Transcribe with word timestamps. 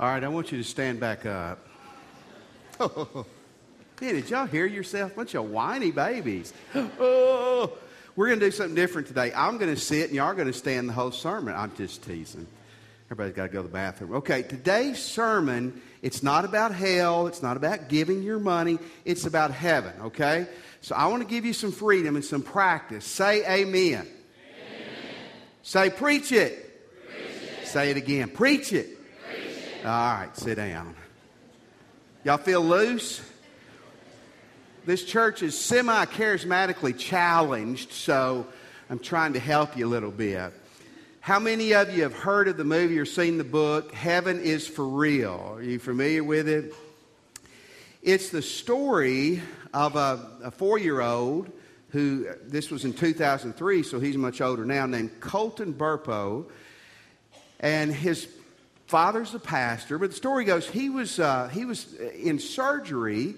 All 0.00 0.08
right, 0.08 0.24
I 0.24 0.26
want 0.26 0.50
you 0.50 0.58
to 0.58 0.64
stand 0.64 1.00
back 1.00 1.24
up. 1.26 1.58
Oh, 2.80 3.24
hey, 4.00 4.14
did 4.14 4.28
y'all 4.28 4.46
hear 4.46 4.66
yourself? 4.66 5.14
Bunch 5.14 5.36
of 5.36 5.48
whiny 5.48 5.92
babies. 5.92 6.52
Oh, 6.74 7.72
we're 8.16 8.26
going 8.26 8.40
to 8.40 8.46
do 8.46 8.50
something 8.50 8.74
different 8.74 9.06
today. 9.06 9.32
I'm 9.32 9.58
going 9.58 9.72
to 9.72 9.80
sit 9.80 10.06
and 10.06 10.16
y'all 10.16 10.26
are 10.26 10.34
going 10.34 10.48
to 10.48 10.52
stand 10.52 10.88
the 10.88 10.92
whole 10.92 11.12
sermon. 11.12 11.54
I'm 11.54 11.74
just 11.76 12.02
teasing. 12.02 12.48
Everybody's 13.06 13.36
got 13.36 13.46
to 13.46 13.48
go 13.50 13.62
to 13.62 13.68
the 13.68 13.72
bathroom. 13.72 14.14
Okay, 14.14 14.42
today's 14.42 15.00
sermon, 15.00 15.80
it's 16.02 16.24
not 16.24 16.44
about 16.44 16.74
hell. 16.74 17.28
It's 17.28 17.42
not 17.42 17.56
about 17.56 17.88
giving 17.88 18.24
your 18.24 18.40
money. 18.40 18.80
It's 19.04 19.26
about 19.26 19.52
heaven, 19.52 19.92
okay? 20.06 20.48
So 20.80 20.96
I 20.96 21.06
want 21.06 21.22
to 21.22 21.28
give 21.28 21.44
you 21.44 21.52
some 21.52 21.70
freedom 21.70 22.16
and 22.16 22.24
some 22.24 22.42
practice. 22.42 23.04
Say 23.04 23.44
amen. 23.44 24.00
amen. 24.00 24.08
Say 25.62 25.90
preach 25.90 26.32
it. 26.32 26.82
preach 27.08 27.60
it. 27.62 27.66
Say 27.68 27.90
it 27.92 27.96
again. 27.96 28.30
Preach 28.30 28.72
it. 28.72 28.93
All 29.84 29.90
right, 29.90 30.34
sit 30.34 30.54
down. 30.54 30.96
Y'all 32.24 32.38
feel 32.38 32.62
loose? 32.62 33.20
This 34.86 35.04
church 35.04 35.42
is 35.42 35.58
semi 35.58 36.06
charismatically 36.06 36.96
challenged, 36.96 37.92
so 37.92 38.46
I'm 38.88 38.98
trying 38.98 39.34
to 39.34 39.38
help 39.38 39.76
you 39.76 39.86
a 39.86 39.90
little 39.90 40.10
bit. 40.10 40.54
How 41.20 41.38
many 41.38 41.74
of 41.74 41.94
you 41.94 42.04
have 42.04 42.14
heard 42.14 42.48
of 42.48 42.56
the 42.56 42.64
movie 42.64 42.98
or 42.98 43.04
seen 43.04 43.36
the 43.36 43.44
book, 43.44 43.92
Heaven 43.92 44.40
is 44.40 44.66
for 44.66 44.88
Real? 44.88 45.52
Are 45.56 45.62
you 45.62 45.78
familiar 45.78 46.24
with 46.24 46.48
it? 46.48 46.72
It's 48.00 48.30
the 48.30 48.40
story 48.40 49.42
of 49.74 49.96
a, 49.96 50.30
a 50.44 50.50
four 50.50 50.78
year 50.78 51.02
old 51.02 51.52
who, 51.90 52.26
this 52.46 52.70
was 52.70 52.86
in 52.86 52.94
2003, 52.94 53.82
so 53.82 54.00
he's 54.00 54.16
much 54.16 54.40
older 54.40 54.64
now, 54.64 54.86
named 54.86 55.20
Colton 55.20 55.74
Burpo. 55.74 56.46
And 57.60 57.92
his 57.92 58.26
father's 58.86 59.34
a 59.34 59.38
pastor, 59.38 59.98
but 59.98 60.10
the 60.10 60.16
story 60.16 60.44
goes 60.44 60.68
he 60.68 60.90
was, 60.90 61.18
uh, 61.18 61.48
he 61.48 61.64
was 61.64 61.94
in 61.94 62.38
surgery, 62.38 63.34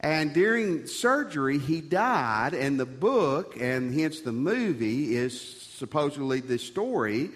and 0.00 0.32
during 0.32 0.86
surgery, 0.86 1.58
he 1.58 1.80
died. 1.80 2.54
And 2.54 2.80
the 2.80 2.86
book, 2.86 3.56
and 3.60 3.92
hence 3.92 4.20
the 4.20 4.32
movie, 4.32 5.14
is 5.14 5.38
supposedly 5.40 6.40
the 6.40 6.58
story 6.58 7.30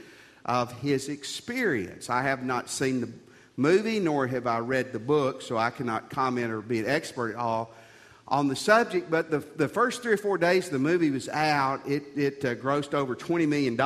of 0.44 0.72
his 0.80 1.08
experience. 1.08 2.08
I 2.08 2.22
have 2.22 2.42
not 2.42 2.70
seen 2.70 3.00
the 3.00 3.10
movie, 3.56 4.00
nor 4.00 4.26
have 4.26 4.46
I 4.46 4.58
read 4.58 4.92
the 4.92 4.98
book, 4.98 5.42
so 5.42 5.56
I 5.58 5.70
cannot 5.70 6.10
comment 6.10 6.50
or 6.50 6.60
be 6.60 6.80
an 6.80 6.86
expert 6.86 7.32
at 7.32 7.36
all 7.36 7.74
on 8.26 8.48
the 8.48 8.56
subject. 8.56 9.10
But 9.10 9.30
the, 9.30 9.38
the 9.56 9.68
first 9.68 10.02
three 10.02 10.12
or 10.12 10.16
four 10.16 10.38
days 10.38 10.68
the 10.68 10.78
movie 10.78 11.10
was 11.10 11.28
out, 11.28 11.86
it, 11.88 12.04
it 12.16 12.44
uh, 12.44 12.54
grossed 12.54 12.94
over 12.94 13.14
$20 13.14 13.48
million. 13.48 13.78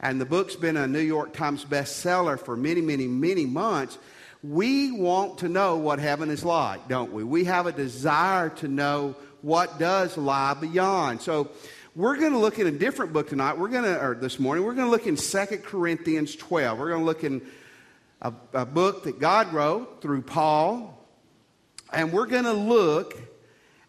And 0.00 0.20
the 0.20 0.26
book's 0.26 0.56
been 0.56 0.76
a 0.76 0.86
New 0.86 1.00
York 1.00 1.32
Times 1.32 1.64
bestseller 1.64 2.38
for 2.38 2.56
many, 2.56 2.80
many, 2.80 3.06
many 3.06 3.46
months. 3.46 3.98
We 4.42 4.92
want 4.92 5.38
to 5.38 5.48
know 5.48 5.76
what 5.76 5.98
heaven 5.98 6.30
is 6.30 6.44
like, 6.44 6.86
don't 6.88 7.12
we? 7.12 7.24
We 7.24 7.44
have 7.44 7.66
a 7.66 7.72
desire 7.72 8.50
to 8.50 8.68
know 8.68 9.16
what 9.42 9.78
does 9.78 10.16
lie 10.16 10.54
beyond. 10.54 11.22
So 11.22 11.50
we're 11.96 12.16
going 12.16 12.32
to 12.32 12.38
look 12.38 12.60
at 12.60 12.66
a 12.66 12.70
different 12.70 13.12
book 13.12 13.28
tonight. 13.28 13.58
We're 13.58 13.68
going 13.68 13.84
to, 13.84 14.00
or 14.00 14.14
this 14.14 14.38
morning, 14.38 14.64
we're 14.64 14.74
going 14.74 14.86
to 14.86 14.90
look 14.90 15.08
in 15.08 15.16
2 15.16 15.58
Corinthians 15.64 16.36
12. 16.36 16.78
We're 16.78 16.90
going 16.90 17.00
to 17.00 17.06
look 17.06 17.24
in 17.24 17.44
a, 18.22 18.32
a 18.52 18.66
book 18.66 19.04
that 19.04 19.18
God 19.18 19.52
wrote 19.52 20.00
through 20.00 20.22
Paul. 20.22 20.94
And 21.92 22.12
we're 22.12 22.26
going 22.26 22.44
to 22.44 22.52
look 22.52 23.16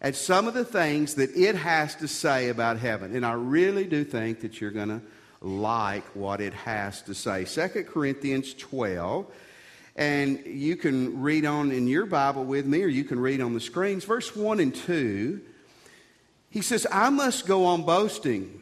at 0.00 0.16
some 0.16 0.48
of 0.48 0.54
the 0.54 0.64
things 0.64 1.14
that 1.16 1.36
it 1.36 1.54
has 1.56 1.94
to 1.96 2.08
say 2.08 2.48
about 2.48 2.78
heaven. 2.78 3.14
And 3.14 3.24
I 3.24 3.32
really 3.32 3.84
do 3.84 4.04
think 4.04 4.40
that 4.40 4.60
you're 4.60 4.70
going 4.70 4.88
to 4.88 5.02
like 5.40 6.04
what 6.14 6.40
it 6.40 6.54
has 6.54 7.02
to 7.02 7.14
say. 7.14 7.44
2 7.44 7.84
Corinthians 7.84 8.54
12. 8.54 9.26
And 9.96 10.44
you 10.46 10.76
can 10.76 11.20
read 11.20 11.44
on 11.44 11.72
in 11.72 11.86
your 11.86 12.06
Bible 12.06 12.44
with 12.44 12.64
me, 12.64 12.82
or 12.82 12.88
you 12.88 13.04
can 13.04 13.20
read 13.20 13.40
on 13.40 13.54
the 13.54 13.60
screens. 13.60 14.04
Verse 14.04 14.34
1 14.34 14.60
and 14.60 14.74
2 14.74 15.40
he 16.50 16.62
says, 16.62 16.86
I 16.90 17.10
must 17.10 17.46
go 17.46 17.64
on 17.64 17.84
boasting. 17.84 18.60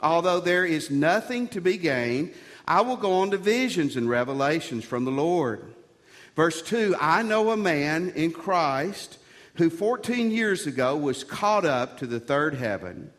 Although 0.00 0.40
there 0.40 0.66
is 0.66 0.90
nothing 0.90 1.48
to 1.48 1.60
be 1.60 1.78
gained, 1.78 2.34
I 2.68 2.82
will 2.82 2.98
go 2.98 3.14
on 3.14 3.30
to 3.30 3.38
visions 3.38 3.96
and 3.96 4.08
revelations 4.08 4.84
from 4.84 5.04
the 5.06 5.10
Lord. 5.10 5.74
Verse 6.36 6.60
2 6.62 6.96
I 7.00 7.22
know 7.22 7.50
a 7.50 7.56
man 7.56 8.10
in 8.10 8.32
Christ 8.32 9.18
who 9.54 9.70
14 9.70 10.30
years 10.30 10.66
ago 10.66 10.96
was 10.96 11.24
caught 11.24 11.64
up 11.64 11.98
to 11.98 12.06
the 12.06 12.20
third 12.20 12.54
heaven. 12.54 13.10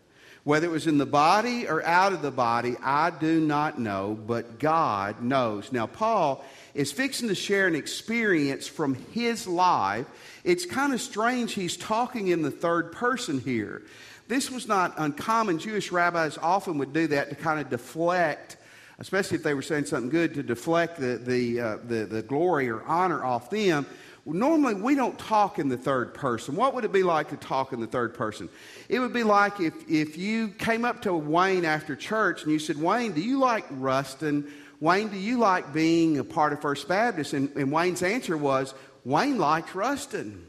Whether 0.44 0.68
it 0.68 0.72
was 0.72 0.86
in 0.86 1.00
the 1.00 1.08
body 1.08 1.68
or 1.68 1.84
out 1.84 2.14
of 2.14 2.22
the 2.22 2.30
body, 2.30 2.76
I 2.84 3.10
do 3.10 3.40
not 3.40 3.80
know, 3.80 4.14
but 4.28 4.60
God 4.60 5.24
knows. 5.24 5.72
Now, 5.72 5.88
Paul 5.88 6.46
is 6.76 6.92
fixing 6.92 7.30
to 7.30 7.36
share 7.36 7.66
an 7.66 7.74
experience 7.74 8.68
from 8.68 8.94
his 9.12 9.48
life 9.48 10.06
it's 10.46 10.68
kind 10.68 10.94
of 10.94 11.02
strange 11.02 11.54
he's 11.54 11.76
talking 11.76 12.28
in 12.28 12.44
the 12.44 12.52
third 12.52 12.92
person 12.92 13.42
here. 13.42 13.82
This 14.28 14.52
was 14.52 14.68
not 14.68 14.94
uncommon. 14.98 15.58
Jewish 15.58 15.92
rabbis 15.92 16.38
often 16.38 16.78
would 16.78 16.94
do 16.94 17.08
that 17.08 17.30
to 17.30 17.36
kind 17.36 17.60
of 17.60 17.72
deflect, 17.72 18.56
especially 19.00 19.38
if 19.38 19.44
they 19.44 19.54
were 19.54 19.62
saying 19.62 19.86
something 19.86 20.10
good, 20.10 20.34
to 20.36 20.44
deflect 20.44 21.00
the, 21.00 21.18
the, 21.18 21.60
uh, 21.60 21.78
the, 21.86 22.06
the 22.06 22.22
glory 22.22 22.70
or 22.70 22.84
honor 22.84 23.24
off 23.24 23.50
them. 23.50 23.86
Normally, 24.26 24.74
we 24.74 24.96
don't 24.96 25.20
talk 25.20 25.60
in 25.60 25.70
the 25.70 25.78
third 25.78 26.16
person. 26.16 26.56
What 26.56 26.74
would 26.74 26.84
it 26.84 26.92
be 26.92 27.04
like 27.04 27.30
to 27.30 27.38
talk 27.38 27.74
in 27.74 27.80
the 27.80 27.88
third 27.88 28.16
person? 28.16 28.50
It 28.90 29.00
would 29.00 29.14
be 29.14 29.22
like 29.24 29.60
if, 29.60 29.74
if 29.88 30.18
you 30.18 30.48
came 30.48 30.84
up 30.84 31.04
to 31.04 31.14
Wayne 31.14 31.64
after 31.64 31.96
church 31.96 32.42
and 32.42 32.52
you 32.52 32.58
said, 32.58 32.78
Wayne, 32.78 33.12
do 33.12 33.22
you 33.22 33.38
like 33.38 33.66
Ruston? 33.70 34.52
Wayne, 34.80 35.10
do 35.10 35.18
you 35.18 35.38
like 35.38 35.74
being 35.74 36.18
a 36.18 36.24
part 36.24 36.54
of 36.54 36.62
First 36.62 36.88
Baptist? 36.88 37.34
And, 37.34 37.56
and 37.56 37.72
Wayne's 37.72 38.02
answer 38.02 38.36
was, 38.36 38.74
Wayne 39.04 39.38
likes 39.38 39.76
Ruston. 39.76 40.48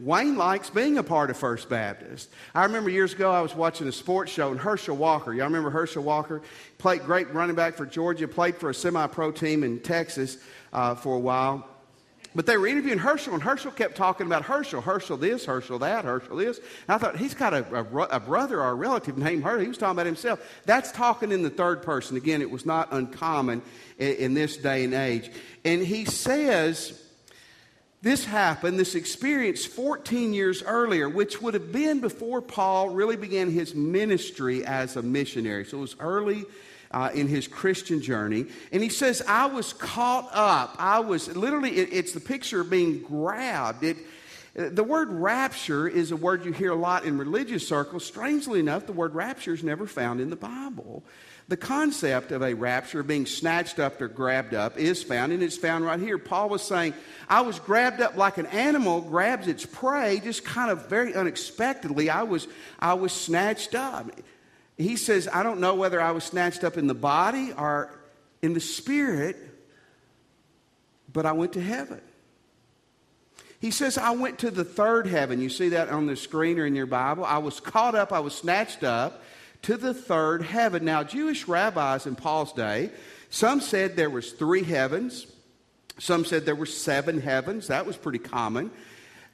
Wayne 0.00 0.36
likes 0.36 0.70
being 0.70 0.98
a 0.98 1.02
part 1.02 1.30
of 1.30 1.36
First 1.36 1.68
Baptist. 1.68 2.30
I 2.54 2.64
remember 2.64 2.90
years 2.90 3.12
ago 3.12 3.30
I 3.30 3.40
was 3.40 3.54
watching 3.54 3.86
a 3.86 3.92
sports 3.92 4.32
show 4.32 4.50
and 4.50 4.58
Herschel 4.58 4.96
Walker, 4.96 5.32
y'all 5.32 5.46
remember 5.46 5.70
Herschel 5.70 6.02
Walker? 6.02 6.42
Played 6.78 7.04
great 7.04 7.32
running 7.32 7.54
back 7.54 7.74
for 7.74 7.86
Georgia, 7.86 8.26
played 8.26 8.56
for 8.56 8.70
a 8.70 8.74
semi 8.74 9.06
pro 9.06 9.30
team 9.30 9.62
in 9.62 9.80
Texas 9.80 10.38
uh, 10.72 10.94
for 10.94 11.16
a 11.16 11.20
while. 11.20 11.68
But 12.34 12.46
they 12.46 12.56
were 12.56 12.66
interviewing 12.66 12.98
Herschel, 12.98 13.34
and 13.34 13.42
Herschel 13.42 13.72
kept 13.72 13.94
talking 13.94 14.26
about 14.26 14.44
Herschel. 14.44 14.80
Herschel 14.80 15.18
this, 15.18 15.44
Herschel 15.44 15.78
that, 15.80 16.04
Herschel 16.04 16.36
this. 16.36 16.58
And 16.58 16.66
I 16.88 16.98
thought, 16.98 17.16
he's 17.16 17.34
got 17.34 17.52
a, 17.52 17.64
a, 17.74 17.84
a 18.16 18.20
brother 18.20 18.60
or 18.60 18.70
a 18.70 18.74
relative 18.74 19.18
named 19.18 19.44
Herschel. 19.44 19.60
He 19.60 19.68
was 19.68 19.76
talking 19.76 19.96
about 19.96 20.06
himself. 20.06 20.40
That's 20.64 20.90
talking 20.92 21.30
in 21.30 21.42
the 21.42 21.50
third 21.50 21.82
person. 21.82 22.16
Again, 22.16 22.40
it 22.40 22.50
was 22.50 22.64
not 22.64 22.88
uncommon 22.90 23.60
in, 23.98 24.14
in 24.14 24.34
this 24.34 24.56
day 24.56 24.84
and 24.84 24.94
age. 24.94 25.30
And 25.64 25.82
he 25.82 26.06
says, 26.06 26.98
this 28.02 28.24
happened, 28.24 28.80
this 28.80 28.96
experience 28.96 29.64
14 29.64 30.34
years 30.34 30.62
earlier, 30.62 31.08
which 31.08 31.40
would 31.40 31.54
have 31.54 31.70
been 31.70 32.00
before 32.00 32.42
Paul 32.42 32.90
really 32.90 33.16
began 33.16 33.48
his 33.48 33.76
ministry 33.76 34.64
as 34.64 34.96
a 34.96 35.02
missionary. 35.02 35.64
So 35.64 35.78
it 35.78 35.82
was 35.82 35.96
early 36.00 36.44
uh, 36.90 37.10
in 37.14 37.28
his 37.28 37.46
Christian 37.46 38.02
journey. 38.02 38.46
And 38.72 38.82
he 38.82 38.88
says, 38.88 39.22
I 39.26 39.46
was 39.46 39.72
caught 39.72 40.28
up. 40.32 40.74
I 40.78 40.98
was 40.98 41.34
literally, 41.34 41.76
it, 41.76 41.92
it's 41.92 42.12
the 42.12 42.20
picture 42.20 42.62
of 42.62 42.70
being 42.70 43.02
grabbed. 43.02 43.84
It, 43.84 43.98
the 44.54 44.84
word 44.84 45.10
rapture 45.10 45.88
is 45.88 46.10
a 46.10 46.16
word 46.16 46.44
you 46.44 46.52
hear 46.52 46.72
a 46.72 46.76
lot 46.76 47.04
in 47.04 47.16
religious 47.16 47.66
circles. 47.66 48.04
Strangely 48.04 48.60
enough, 48.60 48.84
the 48.86 48.92
word 48.92 49.14
rapture 49.14 49.54
is 49.54 49.62
never 49.62 49.86
found 49.86 50.20
in 50.20 50.28
the 50.28 50.36
Bible. 50.36 51.04
The 51.48 51.56
concept 51.56 52.30
of 52.30 52.42
a 52.42 52.54
rapture, 52.54 53.02
being 53.02 53.26
snatched 53.26 53.78
up 53.78 54.00
or 54.00 54.08
grabbed 54.08 54.54
up, 54.54 54.78
is 54.78 55.02
found, 55.02 55.32
and 55.32 55.42
it's 55.42 55.56
found 55.56 55.84
right 55.84 55.98
here. 55.98 56.16
Paul 56.16 56.48
was 56.48 56.62
saying, 56.62 56.94
I 57.28 57.40
was 57.40 57.58
grabbed 57.58 58.00
up 58.00 58.16
like 58.16 58.38
an 58.38 58.46
animal 58.46 59.00
grabs 59.00 59.48
its 59.48 59.66
prey, 59.66 60.20
just 60.22 60.44
kind 60.44 60.70
of 60.70 60.88
very 60.88 61.14
unexpectedly. 61.14 62.10
I 62.10 62.22
was, 62.22 62.46
I 62.78 62.94
was 62.94 63.12
snatched 63.12 63.74
up. 63.74 64.10
He 64.78 64.96
says, 64.96 65.28
I 65.32 65.42
don't 65.42 65.60
know 65.60 65.74
whether 65.74 66.00
I 66.00 66.12
was 66.12 66.24
snatched 66.24 66.64
up 66.64 66.76
in 66.76 66.86
the 66.86 66.94
body 66.94 67.52
or 67.52 67.90
in 68.40 68.54
the 68.54 68.60
spirit, 68.60 69.36
but 71.12 71.26
I 71.26 71.32
went 71.32 71.54
to 71.54 71.60
heaven. 71.60 72.00
He 73.60 73.70
says, 73.70 73.98
I 73.98 74.10
went 74.10 74.40
to 74.40 74.50
the 74.50 74.64
third 74.64 75.06
heaven. 75.06 75.40
You 75.40 75.48
see 75.48 75.70
that 75.70 75.88
on 75.88 76.06
the 76.06 76.16
screen 76.16 76.58
or 76.58 76.66
in 76.66 76.74
your 76.74 76.86
Bible? 76.86 77.24
I 77.24 77.38
was 77.38 77.60
caught 77.60 77.94
up, 77.94 78.12
I 78.12 78.20
was 78.20 78.34
snatched 78.34 78.82
up 78.82 79.22
to 79.62 79.76
the 79.76 79.94
third 79.94 80.42
heaven. 80.42 80.84
Now, 80.84 81.02
Jewish 81.02 81.48
rabbis 81.48 82.06
in 82.06 82.16
Paul's 82.16 82.52
day, 82.52 82.90
some 83.30 83.60
said 83.60 83.96
there 83.96 84.10
was 84.10 84.32
three 84.32 84.64
heavens. 84.64 85.26
Some 85.98 86.24
said 86.24 86.44
there 86.44 86.54
were 86.54 86.66
seven 86.66 87.20
heavens. 87.20 87.68
That 87.68 87.86
was 87.86 87.96
pretty 87.96 88.18
common. 88.18 88.70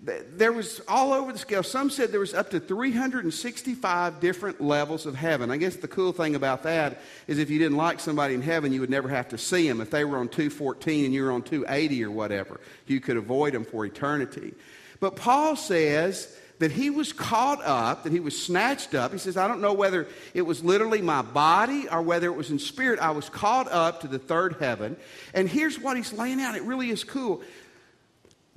There 0.00 0.52
was 0.52 0.80
all 0.86 1.12
over 1.12 1.32
the 1.32 1.38
scale. 1.38 1.64
Some 1.64 1.90
said 1.90 2.12
there 2.12 2.20
was 2.20 2.34
up 2.34 2.50
to 2.50 2.60
365 2.60 4.20
different 4.20 4.60
levels 4.60 5.06
of 5.06 5.16
heaven. 5.16 5.50
I 5.50 5.56
guess 5.56 5.74
the 5.74 5.88
cool 5.88 6.12
thing 6.12 6.36
about 6.36 6.62
that 6.62 7.00
is 7.26 7.38
if 7.38 7.50
you 7.50 7.58
didn't 7.58 7.76
like 7.76 7.98
somebody 7.98 8.34
in 8.34 8.42
heaven, 8.42 8.72
you 8.72 8.80
would 8.80 8.90
never 8.90 9.08
have 9.08 9.28
to 9.30 9.38
see 9.38 9.66
them. 9.66 9.80
If 9.80 9.90
they 9.90 10.04
were 10.04 10.18
on 10.18 10.28
214 10.28 11.06
and 11.06 11.12
you 11.12 11.24
were 11.24 11.32
on 11.32 11.42
280 11.42 12.04
or 12.04 12.12
whatever, 12.12 12.60
you 12.86 13.00
could 13.00 13.16
avoid 13.16 13.54
them 13.54 13.64
for 13.64 13.84
eternity. 13.84 14.54
But 15.00 15.16
Paul 15.16 15.56
says 15.56 16.36
that 16.58 16.72
he 16.72 16.90
was 16.90 17.12
caught 17.12 17.64
up, 17.64 18.04
that 18.04 18.12
he 18.12 18.20
was 18.20 18.40
snatched 18.40 18.94
up. 18.94 19.12
He 19.12 19.18
says, 19.18 19.36
I 19.36 19.48
don't 19.48 19.60
know 19.60 19.72
whether 19.72 20.08
it 20.34 20.42
was 20.42 20.64
literally 20.64 21.02
my 21.02 21.22
body 21.22 21.88
or 21.88 22.02
whether 22.02 22.26
it 22.26 22.36
was 22.36 22.50
in 22.50 22.58
spirit. 22.58 22.98
I 22.98 23.12
was 23.12 23.28
caught 23.28 23.70
up 23.70 24.00
to 24.00 24.08
the 24.08 24.18
third 24.18 24.56
heaven. 24.58 24.96
And 25.34 25.48
here's 25.48 25.78
what 25.78 25.96
he's 25.96 26.12
laying 26.12 26.40
out. 26.40 26.56
It 26.56 26.62
really 26.62 26.90
is 26.90 27.04
cool. 27.04 27.42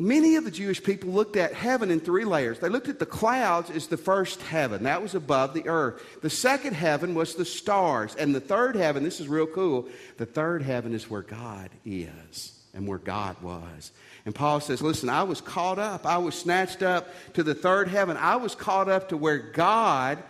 Many 0.01 0.36
of 0.36 0.45
the 0.45 0.51
Jewish 0.51 0.81
people 0.81 1.12
looked 1.12 1.36
at 1.36 1.53
heaven 1.53 1.92
in 1.92 2.00
three 2.00 2.25
layers. 2.25 2.57
They 2.57 2.69
looked 2.69 2.89
at 2.89 2.98
the 2.98 3.06
clouds 3.06 3.69
as 3.69 3.86
the 3.86 3.98
first 3.98 4.42
heaven, 4.42 4.83
that 4.83 5.03
was 5.03 5.13
above 5.13 5.53
the 5.53 5.68
earth. 5.68 6.01
The 6.24 6.30
second 6.30 6.74
heaven 6.74 7.13
was 7.13 7.36
the 7.36 7.45
stars. 7.45 8.15
And 8.15 8.33
the 8.33 8.39
third 8.39 8.75
heaven, 8.75 9.03
this 9.03 9.19
is 9.19 9.27
real 9.27 9.45
cool, 9.45 9.88
the 10.18 10.25
third 10.25 10.63
heaven 10.63 10.95
is 10.95 11.07
where 11.07 11.21
God 11.21 11.69
is 11.86 12.51
and 12.74 12.88
where 12.88 12.98
God 12.98 13.39
was. 13.44 13.92
And 14.26 14.36
Paul 14.36 14.60
says, 14.60 14.82
Listen, 14.82 15.10
I 15.10 15.24
was 15.24 15.42
caught 15.42 15.80
up. 15.80 16.06
I 16.06 16.18
was 16.18 16.36
snatched 16.36 16.84
up 16.84 17.10
to 17.34 17.44
the 17.44 17.56
third 17.56 17.88
heaven. 17.88 18.18
I 18.18 18.36
was 18.36 18.56
caught 18.56 18.90
up 18.90 19.10
to 19.10 19.18
where 19.18 19.38
God 19.38 20.22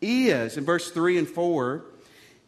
is. 0.00 0.56
In 0.56 0.64
verse 0.64 0.90
3 0.90 1.18
and 1.18 1.28
4, 1.28 1.84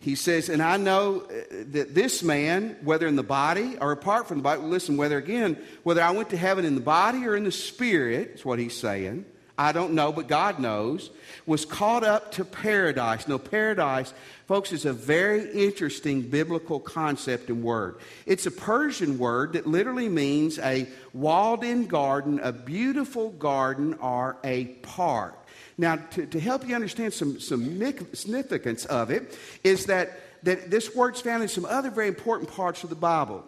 he 0.00 0.14
says, 0.14 0.48
And 0.48 0.62
I 0.62 0.76
know 0.76 1.22
uh, 1.22 1.42
that 1.72 1.94
this 1.94 2.22
man, 2.22 2.76
whether 2.82 3.06
in 3.06 3.16
the 3.16 3.22
body 3.22 3.76
or 3.80 3.92
apart 3.92 4.28
from 4.28 4.38
the 4.38 4.42
body, 4.42 4.62
listen, 4.62 4.96
whether 4.96 5.18
again, 5.18 5.58
whether 5.82 6.02
I 6.02 6.10
went 6.10 6.30
to 6.30 6.36
heaven 6.36 6.64
in 6.64 6.74
the 6.74 6.80
body 6.80 7.26
or 7.26 7.36
in 7.36 7.44
the 7.44 7.52
spirit, 7.52 8.32
is 8.34 8.44
what 8.44 8.58
he's 8.58 8.76
saying. 8.76 9.24
I 9.60 9.72
don't 9.72 9.92
know, 9.92 10.10
but 10.10 10.26
God 10.26 10.58
knows, 10.58 11.10
was 11.44 11.66
caught 11.66 12.02
up 12.02 12.32
to 12.32 12.46
paradise. 12.46 13.28
No, 13.28 13.38
paradise, 13.38 14.14
folks, 14.48 14.72
is 14.72 14.86
a 14.86 14.92
very 14.94 15.52
interesting 15.52 16.22
biblical 16.22 16.80
concept 16.80 17.50
and 17.50 17.62
word. 17.62 17.96
It's 18.24 18.46
a 18.46 18.50
Persian 18.50 19.18
word 19.18 19.52
that 19.52 19.66
literally 19.66 20.08
means 20.08 20.58
a 20.58 20.88
walled 21.12 21.62
in 21.62 21.88
garden, 21.88 22.40
a 22.42 22.52
beautiful 22.52 23.32
garden, 23.32 23.98
or 24.00 24.38
a 24.44 24.64
park. 24.80 25.36
Now, 25.76 25.96
to, 25.96 26.24
to 26.24 26.40
help 26.40 26.66
you 26.66 26.74
understand 26.74 27.12
some, 27.12 27.38
some 27.38 27.78
significance 28.14 28.86
of 28.86 29.10
it, 29.10 29.38
is 29.62 29.84
that, 29.86 30.20
that 30.42 30.70
this 30.70 30.96
word's 30.96 31.20
found 31.20 31.42
in 31.42 31.50
some 31.50 31.66
other 31.66 31.90
very 31.90 32.08
important 32.08 32.48
parts 32.50 32.82
of 32.82 32.88
the 32.88 32.96
Bible. 32.96 33.44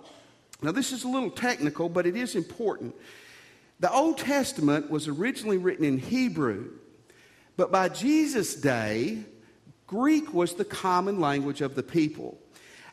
Now, 0.61 0.73
this 0.73 0.93
is 0.93 1.05
a 1.05 1.09
little 1.09 1.31
technical, 1.31 1.89
but 1.89 2.05
it 2.05 2.17
is 2.17 2.37
important. 2.37 2.95
The 3.83 3.93
Old 3.93 4.19
Testament 4.19 4.91
was 4.91 5.09
originally 5.09 5.59
written 5.59 5.85
in 5.85 5.99
Hebrew, 5.99 6.71
but 7.57 7.73
by 7.73 7.89
Jesus' 7.89 8.55
day, 8.55 9.25
Greek 9.89 10.33
was 10.33 10.55
the 10.55 10.65
common 10.65 11.19
language 11.19 11.61
of 11.63 11.75
the 11.75 11.83
people. 11.83 12.39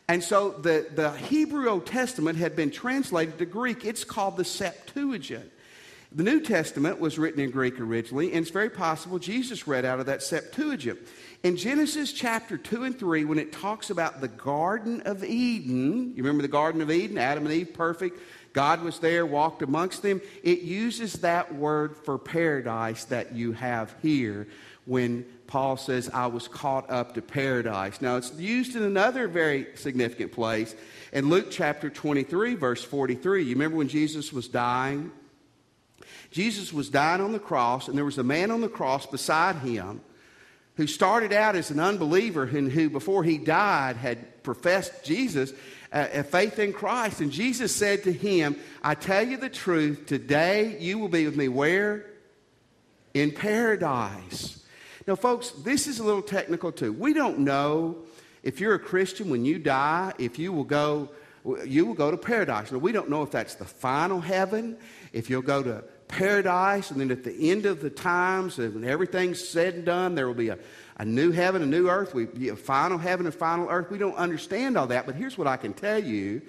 And 0.08 0.20
so 0.20 0.50
the, 0.50 0.88
the 0.92 1.12
Hebrew 1.12 1.68
Old 1.68 1.86
Testament 1.86 2.38
had 2.38 2.56
been 2.56 2.72
translated 2.72 3.38
to 3.38 3.46
Greek. 3.46 3.84
It's 3.84 4.02
called 4.02 4.36
the 4.36 4.44
Septuagint. 4.44 5.52
The 6.10 6.24
New 6.24 6.40
Testament 6.40 6.98
was 6.98 7.20
written 7.20 7.38
in 7.38 7.52
Greek 7.52 7.78
originally, 7.78 8.32
and 8.32 8.42
it's 8.42 8.50
very 8.50 8.68
possible 8.68 9.20
Jesus 9.20 9.68
read 9.68 9.84
out 9.84 10.00
of 10.00 10.06
that 10.06 10.24
Septuagint. 10.24 10.98
In 11.42 11.56
Genesis 11.56 12.12
chapter 12.12 12.58
2 12.58 12.84
and 12.84 12.98
3, 12.98 13.24
when 13.24 13.38
it 13.38 13.50
talks 13.50 13.88
about 13.88 14.20
the 14.20 14.28
Garden 14.28 15.00
of 15.06 15.24
Eden, 15.24 16.12
you 16.14 16.22
remember 16.22 16.42
the 16.42 16.48
Garden 16.48 16.82
of 16.82 16.90
Eden, 16.90 17.16
Adam 17.16 17.46
and 17.46 17.54
Eve, 17.54 17.72
perfect, 17.72 18.20
God 18.52 18.82
was 18.82 18.98
there, 18.98 19.24
walked 19.24 19.62
amongst 19.62 20.02
them. 20.02 20.20
It 20.42 20.60
uses 20.60 21.14
that 21.14 21.54
word 21.54 21.96
for 21.96 22.18
paradise 22.18 23.04
that 23.06 23.34
you 23.34 23.52
have 23.52 23.94
here 24.02 24.48
when 24.84 25.24
Paul 25.46 25.78
says, 25.78 26.10
I 26.12 26.26
was 26.26 26.46
caught 26.46 26.90
up 26.90 27.14
to 27.14 27.22
paradise. 27.22 28.02
Now, 28.02 28.16
it's 28.16 28.34
used 28.34 28.76
in 28.76 28.82
another 28.82 29.26
very 29.26 29.68
significant 29.76 30.32
place 30.32 30.74
in 31.10 31.30
Luke 31.30 31.46
chapter 31.50 31.88
23, 31.88 32.54
verse 32.54 32.84
43. 32.84 33.44
You 33.44 33.54
remember 33.54 33.78
when 33.78 33.88
Jesus 33.88 34.30
was 34.30 34.46
dying? 34.46 35.10
Jesus 36.30 36.70
was 36.70 36.90
dying 36.90 37.22
on 37.22 37.32
the 37.32 37.38
cross, 37.38 37.88
and 37.88 37.96
there 37.96 38.04
was 38.04 38.18
a 38.18 38.22
man 38.22 38.50
on 38.50 38.60
the 38.60 38.68
cross 38.68 39.06
beside 39.06 39.56
him 39.56 40.02
who 40.80 40.86
started 40.86 41.30
out 41.30 41.56
as 41.56 41.70
an 41.70 41.78
unbeliever 41.78 42.44
and 42.44 42.72
who, 42.72 42.88
before 42.88 43.22
he 43.22 43.36
died, 43.36 43.96
had 43.96 44.42
professed 44.42 45.04
Jesus 45.04 45.52
uh, 45.92 46.22
faith 46.22 46.58
in 46.58 46.72
Christ. 46.72 47.20
And 47.20 47.30
Jesus 47.30 47.76
said 47.76 48.04
to 48.04 48.12
him, 48.12 48.56
I 48.82 48.94
tell 48.94 49.22
you 49.28 49.36
the 49.36 49.50
truth, 49.50 50.06
today 50.06 50.78
you 50.80 50.96
will 50.98 51.10
be 51.10 51.26
with 51.26 51.36
me 51.36 51.48
where? 51.48 52.06
In 53.12 53.30
paradise. 53.30 54.64
Now, 55.06 55.16
folks, 55.16 55.50
this 55.50 55.86
is 55.86 55.98
a 55.98 56.02
little 56.02 56.22
technical 56.22 56.72
too. 56.72 56.94
We 56.94 57.12
don't 57.12 57.40
know 57.40 57.98
if 58.42 58.58
you're 58.58 58.72
a 58.72 58.78
Christian 58.78 59.28
when 59.28 59.44
you 59.44 59.58
die, 59.58 60.14
if 60.16 60.38
you 60.38 60.50
will 60.50 60.64
go, 60.64 61.10
you 61.62 61.84
will 61.84 61.92
go 61.92 62.10
to 62.10 62.16
paradise. 62.16 62.72
Now, 62.72 62.78
we 62.78 62.92
don't 62.92 63.10
know 63.10 63.22
if 63.22 63.30
that's 63.30 63.54
the 63.54 63.66
final 63.66 64.22
heaven, 64.22 64.78
if 65.12 65.28
you'll 65.28 65.42
go 65.42 65.62
to 65.62 65.84
paradise, 66.10 66.90
and 66.90 67.00
then 67.00 67.10
at 67.10 67.24
the 67.24 67.50
end 67.50 67.66
of 67.66 67.80
the 67.80 67.90
times, 67.90 68.58
when 68.58 68.84
everything's 68.84 69.46
said 69.46 69.74
and 69.74 69.84
done, 69.84 70.14
there 70.14 70.26
will 70.26 70.34
be 70.34 70.48
a, 70.48 70.58
a 70.98 71.04
new 71.04 71.30
heaven, 71.30 71.62
a 71.62 71.66
new 71.66 71.88
earth, 71.88 72.14
we, 72.14 72.48
a 72.48 72.56
final 72.56 72.98
heaven, 72.98 73.26
a 73.26 73.32
final 73.32 73.68
earth. 73.68 73.90
We 73.90 73.98
don't 73.98 74.16
understand 74.16 74.76
all 74.76 74.88
that, 74.88 75.06
but 75.06 75.14
here's 75.14 75.38
what 75.38 75.46
I 75.46 75.56
can 75.56 75.72
tell 75.72 76.02
you 76.02 76.42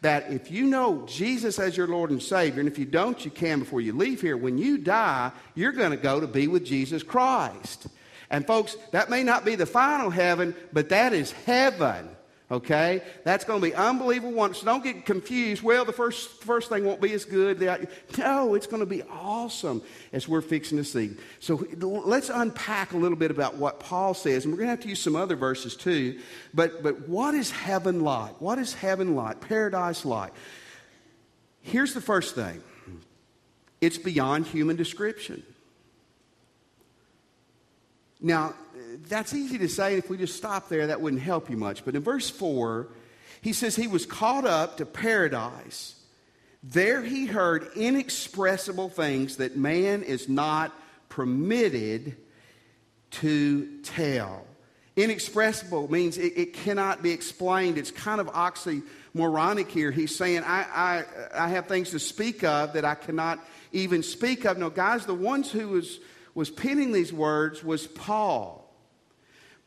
that 0.00 0.32
if 0.32 0.50
you 0.50 0.64
know 0.64 1.04
Jesus 1.06 1.58
as 1.58 1.76
your 1.76 1.86
Lord 1.86 2.10
and 2.10 2.22
Savior, 2.22 2.60
and 2.60 2.68
if 2.68 2.78
you 2.78 2.86
don't, 2.86 3.22
you 3.24 3.30
can 3.30 3.58
before 3.58 3.80
you 3.80 3.92
leave 3.92 4.20
here, 4.22 4.36
when 4.36 4.56
you 4.56 4.78
die, 4.78 5.30
you're 5.54 5.72
going 5.72 5.90
to 5.90 5.96
go 5.96 6.20
to 6.20 6.26
be 6.26 6.48
with 6.48 6.64
Jesus 6.64 7.02
Christ. 7.02 7.86
And 8.30 8.46
folks, 8.46 8.76
that 8.92 9.10
may 9.10 9.22
not 9.22 9.44
be 9.44 9.56
the 9.56 9.66
final 9.66 10.08
heaven, 10.08 10.54
but 10.72 10.88
that 10.88 11.12
is 11.12 11.32
heaven. 11.32 12.08
Okay? 12.50 13.02
That's 13.22 13.44
going 13.44 13.60
to 13.60 13.66
be 13.66 13.74
unbelievable 13.74 14.32
one. 14.32 14.54
So 14.54 14.66
don't 14.66 14.82
get 14.82 15.06
confused. 15.06 15.62
Well, 15.62 15.84
the 15.84 15.92
first, 15.92 16.28
first 16.42 16.68
thing 16.68 16.84
won't 16.84 17.00
be 17.00 17.12
as 17.12 17.24
good. 17.24 17.60
No, 18.18 18.54
it's 18.54 18.66
going 18.66 18.80
to 18.80 18.86
be 18.86 19.02
awesome 19.04 19.82
as 20.12 20.26
we're 20.26 20.40
fixing 20.40 20.78
to 20.78 20.84
see. 20.84 21.12
So 21.38 21.64
let's 21.78 22.28
unpack 22.28 22.92
a 22.92 22.96
little 22.96 23.16
bit 23.16 23.30
about 23.30 23.56
what 23.56 23.78
Paul 23.78 24.14
says. 24.14 24.44
And 24.44 24.52
we're 24.52 24.58
going 24.58 24.66
to 24.66 24.72
have 24.72 24.80
to 24.80 24.88
use 24.88 25.00
some 25.00 25.14
other 25.14 25.36
verses 25.36 25.76
too. 25.76 26.18
But, 26.52 26.82
but 26.82 27.08
what 27.08 27.34
is 27.34 27.52
heaven 27.52 28.02
like? 28.02 28.40
What 28.40 28.58
is 28.58 28.74
heaven 28.74 29.14
like? 29.14 29.40
Paradise 29.40 30.04
like? 30.04 30.32
Here's 31.62 31.94
the 31.94 32.00
first 32.00 32.34
thing 32.34 32.62
it's 33.80 33.98
beyond 33.98 34.46
human 34.46 34.76
description. 34.76 35.42
Now, 38.20 38.54
that's 39.08 39.34
easy 39.34 39.58
to 39.58 39.68
say. 39.68 39.96
If 39.96 40.10
we 40.10 40.16
just 40.16 40.36
stop 40.36 40.68
there, 40.68 40.88
that 40.88 41.00
wouldn't 41.00 41.22
help 41.22 41.50
you 41.50 41.56
much. 41.56 41.84
But 41.84 41.94
in 41.94 42.02
verse 42.02 42.30
4, 42.30 42.88
he 43.40 43.52
says, 43.52 43.76
He 43.76 43.86
was 43.86 44.06
caught 44.06 44.44
up 44.44 44.76
to 44.78 44.86
paradise. 44.86 45.96
There 46.62 47.02
he 47.02 47.26
heard 47.26 47.70
inexpressible 47.74 48.90
things 48.90 49.38
that 49.38 49.56
man 49.56 50.02
is 50.02 50.28
not 50.28 50.72
permitted 51.08 52.16
to 53.12 53.80
tell. 53.82 54.46
Inexpressible 54.96 55.90
means 55.90 56.18
it, 56.18 56.34
it 56.36 56.52
cannot 56.52 57.02
be 57.02 57.12
explained. 57.12 57.78
It's 57.78 57.90
kind 57.90 58.20
of 58.20 58.26
oxymoronic 58.28 59.68
here. 59.68 59.90
He's 59.90 60.14
saying, 60.14 60.42
I, 60.44 60.62
I, 60.62 61.04
I 61.44 61.48
have 61.48 61.66
things 61.66 61.90
to 61.90 61.98
speak 61.98 62.44
of 62.44 62.74
that 62.74 62.84
I 62.84 62.94
cannot 62.94 63.38
even 63.72 64.02
speak 64.02 64.44
of. 64.44 64.58
No, 64.58 64.68
guys, 64.68 65.06
the 65.06 65.14
ones 65.14 65.50
who 65.50 65.68
was, 65.68 66.00
was 66.34 66.50
penning 66.50 66.92
these 66.92 67.12
words 67.12 67.64
was 67.64 67.86
Paul. 67.86 68.59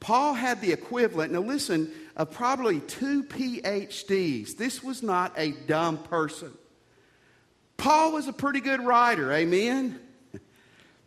Paul 0.04 0.34
had 0.34 0.60
the 0.60 0.74
equivalent, 0.74 1.32
now 1.32 1.40
listen, 1.40 1.90
of 2.18 2.30
probably 2.30 2.82
two 2.82 3.24
PhDs. 3.24 4.58
This 4.58 4.84
was 4.84 5.02
not 5.02 5.32
a 5.38 5.52
dumb 5.52 5.98
person. 5.98 6.52
Paul 7.78 8.12
was 8.12 8.28
a 8.28 8.34
pretty 8.34 8.60
good 8.60 8.82
writer, 8.82 9.32
amen? 9.32 9.98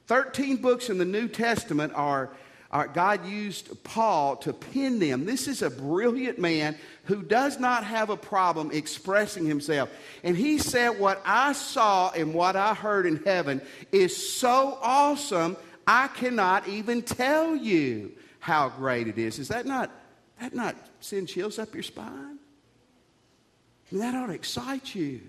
13 0.06 0.56
books 0.56 0.88
in 0.88 0.96
the 0.96 1.04
New 1.04 1.28
Testament 1.28 1.92
are, 1.94 2.30
are, 2.70 2.88
God 2.88 3.26
used 3.26 3.84
Paul 3.84 4.36
to 4.36 4.54
pen 4.54 4.98
them. 4.98 5.26
This 5.26 5.46
is 5.46 5.60
a 5.60 5.68
brilliant 5.68 6.38
man 6.38 6.74
who 7.04 7.22
does 7.22 7.60
not 7.60 7.84
have 7.84 8.08
a 8.08 8.16
problem 8.16 8.70
expressing 8.72 9.44
himself. 9.44 9.90
And 10.24 10.34
he 10.34 10.56
said, 10.56 10.98
What 10.98 11.20
I 11.26 11.52
saw 11.52 12.12
and 12.12 12.32
what 12.32 12.56
I 12.56 12.72
heard 12.72 13.04
in 13.04 13.22
heaven 13.24 13.60
is 13.92 14.16
so 14.16 14.78
awesome, 14.80 15.58
I 15.86 16.08
cannot 16.08 16.66
even 16.66 17.02
tell 17.02 17.54
you 17.54 18.12
how 18.46 18.68
great 18.68 19.08
it 19.08 19.18
is. 19.18 19.40
Is 19.40 19.48
that 19.48 19.66
not, 19.66 19.90
that 20.40 20.54
not 20.54 20.76
send 21.00 21.26
chills 21.26 21.58
up 21.58 21.74
your 21.74 21.82
spine? 21.82 22.38
I 23.90 23.94
mean, 23.94 24.00
that 24.00 24.14
ought 24.14 24.28
to 24.28 24.34
excite 24.34 24.94
you. 24.94 25.20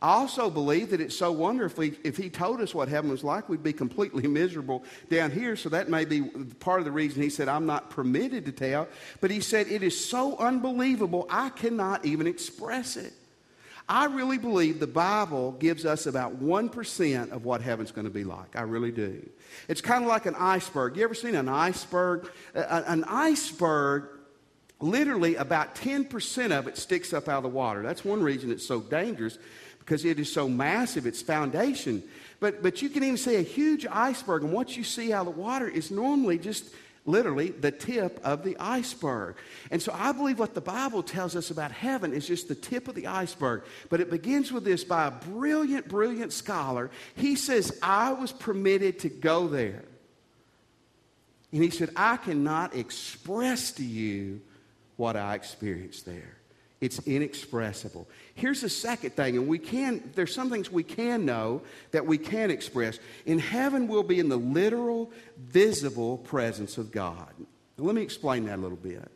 I 0.00 0.14
also 0.14 0.48
believe 0.48 0.88
that 0.90 1.02
it's 1.02 1.16
so 1.16 1.32
wonderful. 1.32 1.84
If 2.02 2.16
he 2.16 2.30
told 2.30 2.62
us 2.62 2.74
what 2.74 2.88
heaven 2.88 3.10
was 3.10 3.22
like, 3.22 3.50
we'd 3.50 3.62
be 3.62 3.74
completely 3.74 4.26
miserable 4.40 4.84
down 5.10 5.30
here. 5.32 5.54
So 5.54 5.68
that 5.68 5.90
may 5.90 6.06
be 6.06 6.22
part 6.60 6.78
of 6.78 6.86
the 6.86 6.92
reason 6.92 7.22
he 7.22 7.28
said, 7.28 7.46
I'm 7.46 7.66
not 7.66 7.90
permitted 7.90 8.46
to 8.46 8.52
tell. 8.52 8.88
But 9.20 9.30
he 9.30 9.40
said, 9.40 9.66
It 9.68 9.82
is 9.82 10.02
so 10.02 10.38
unbelievable, 10.38 11.26
I 11.28 11.50
cannot 11.50 12.06
even 12.06 12.26
express 12.26 12.96
it. 12.96 13.12
I 13.88 14.06
really 14.06 14.38
believe 14.38 14.80
the 14.80 14.86
Bible 14.86 15.52
gives 15.52 15.84
us 15.84 16.06
about 16.06 16.40
1% 16.40 17.30
of 17.32 17.44
what 17.44 17.60
heaven's 17.60 17.92
going 17.92 18.06
to 18.06 18.10
be 18.10 18.24
like. 18.24 18.56
I 18.56 18.62
really 18.62 18.90
do. 18.90 19.28
It's 19.68 19.82
kind 19.82 20.02
of 20.02 20.08
like 20.08 20.24
an 20.24 20.34
iceberg. 20.36 20.96
You 20.96 21.04
ever 21.04 21.14
seen 21.14 21.34
an 21.34 21.48
iceberg? 21.48 22.30
An 22.54 23.04
iceberg 23.04 24.08
literally 24.80 25.36
about 25.36 25.74
10% 25.74 26.58
of 26.58 26.66
it 26.66 26.76
sticks 26.76 27.12
up 27.12 27.28
out 27.28 27.38
of 27.38 27.42
the 27.42 27.48
water. 27.48 27.82
That's 27.82 28.04
one 28.04 28.22
reason 28.22 28.50
it's 28.50 28.66
so 28.66 28.80
dangerous 28.80 29.38
because 29.78 30.04
it 30.04 30.18
is 30.18 30.32
so 30.32 30.48
massive, 30.48 31.06
its 31.06 31.22
foundation. 31.22 32.02
But, 32.40 32.62
but 32.62 32.82
you 32.82 32.88
can 32.88 33.02
even 33.04 33.16
see 33.16 33.36
a 33.36 33.42
huge 33.42 33.86
iceberg, 33.86 34.42
and 34.42 34.52
what 34.52 34.76
you 34.76 34.84
see 34.84 35.12
out 35.12 35.26
of 35.26 35.34
the 35.34 35.40
water 35.40 35.68
is 35.68 35.90
normally 35.90 36.38
just 36.38 36.74
literally 37.06 37.50
the 37.50 37.70
tip 37.70 38.18
of 38.24 38.44
the 38.44 38.56
iceberg. 38.58 39.36
And 39.70 39.80
so 39.80 39.92
I 39.94 40.12
believe 40.12 40.38
what 40.38 40.54
the 40.54 40.60
Bible 40.60 41.02
tells 41.02 41.36
us 41.36 41.50
about 41.50 41.70
heaven 41.70 42.12
is 42.12 42.26
just 42.26 42.48
the 42.48 42.54
tip 42.54 42.88
of 42.88 42.94
the 42.94 43.06
iceberg. 43.06 43.64
But 43.90 44.00
it 44.00 44.10
begins 44.10 44.50
with 44.50 44.64
this 44.64 44.84
by 44.84 45.06
a 45.06 45.10
brilliant, 45.10 45.88
brilliant 45.88 46.32
scholar. 46.32 46.90
He 47.14 47.36
says, 47.36 47.78
I 47.82 48.12
was 48.12 48.32
permitted 48.32 49.00
to 49.00 49.08
go 49.08 49.48
there. 49.48 49.84
And 51.52 51.62
he 51.62 51.70
said, 51.70 51.90
I 51.94 52.16
cannot 52.16 52.74
express 52.74 53.72
to 53.72 53.84
you 53.84 54.40
what 54.96 55.16
I 55.16 55.34
experienced 55.34 56.06
there. 56.06 56.36
It's 56.84 56.98
inexpressible. 57.06 58.06
Here's 58.34 58.60
the 58.60 58.68
second 58.68 59.12
thing, 59.16 59.38
and 59.38 59.48
we 59.48 59.58
can, 59.58 60.10
there's 60.14 60.34
some 60.34 60.50
things 60.50 60.70
we 60.70 60.82
can 60.82 61.24
know 61.24 61.62
that 61.92 62.04
we 62.04 62.18
can 62.18 62.50
express. 62.50 62.98
In 63.24 63.38
heaven, 63.38 63.88
we'll 63.88 64.02
be 64.02 64.18
in 64.18 64.28
the 64.28 64.36
literal, 64.36 65.10
visible 65.38 66.18
presence 66.18 66.76
of 66.76 66.92
God. 66.92 67.32
Let 67.78 67.94
me 67.94 68.02
explain 68.02 68.44
that 68.44 68.58
a 68.58 68.60
little 68.60 68.76
bit. 68.76 69.10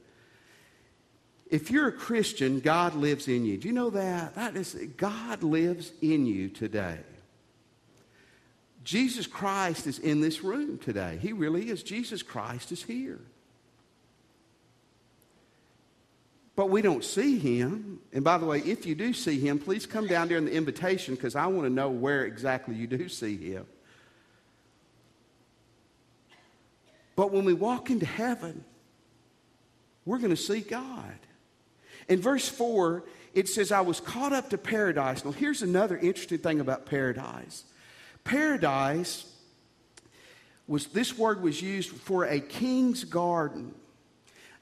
If 1.51 1.71
you're 1.71 1.89
a 1.89 1.93
Christian, 1.93 2.61
God 2.61 2.95
lives 2.95 3.29
in 3.29 3.45
you. 3.45 3.59
Do 3.59 3.69
you 3.69 3.75
know 3.75 3.91
that? 3.91 4.35
That 4.35 4.57
is, 4.57 4.73
God 4.97 5.43
lives 5.43 5.93
in 6.01 6.25
you 6.25 6.49
today. 6.49 7.01
Jesus 8.83 9.27
Christ 9.27 9.87
is 9.87 9.99
in 9.99 10.23
this 10.23 10.43
room 10.43 10.79
today. 10.79 11.19
He 11.21 11.35
really 11.35 11.69
is. 11.69 11.83
Jesus 11.83 12.23
Christ 12.23 12.73
is 12.73 12.83
here. 12.83 13.21
But 16.59 16.71
we 16.71 16.83
don't 16.83 17.05
see 17.05 17.39
him. 17.39 18.01
And 18.13 18.25
by 18.25 18.37
the 18.37 18.45
way, 18.45 18.59
if 18.59 18.85
you 18.85 18.97
do 18.97 19.13
see 19.13 19.39
him, 19.39 19.61
please 19.61 19.87
come 19.87 20.09
down 20.09 20.27
during 20.27 20.45
the 20.45 20.51
invitation 20.51 21.15
because 21.15 21.37
I 21.37 21.47
want 21.47 21.69
to 21.69 21.73
know 21.73 21.89
where 21.89 22.25
exactly 22.25 22.75
you 22.75 22.89
do 22.89 23.09
see 23.09 23.37
him. 23.37 23.65
But 27.15 27.31
when 27.31 27.45
we 27.45 27.55
walk 27.55 27.91
into 27.91 28.07
heaven, 28.07 28.65
we're 30.05 30.19
going 30.19 30.31
to 30.31 30.37
see 30.37 30.59
God. 30.59 31.15
In 32.09 32.21
verse 32.21 32.49
4, 32.49 33.05
it 33.35 33.49
says, 33.49 33.71
I 33.71 33.83
was 33.83 34.01
caught 34.01 34.33
up 34.33 34.51
to 34.51 34.59
paradise. 34.59 35.25
Now, 35.25 35.31
here's 35.31 35.63
another 35.63 35.97
interesting 35.97 36.39
thing 36.39 36.59
about 36.59 36.87
paradise. 36.87 37.63
Paradise 38.25 39.33
was, 40.67 40.89
this 40.89 41.17
word 41.17 41.41
was 41.41 41.63
used 41.63 41.91
for 41.91 42.25
a 42.25 42.41
king's 42.41 43.05
garden 43.05 43.77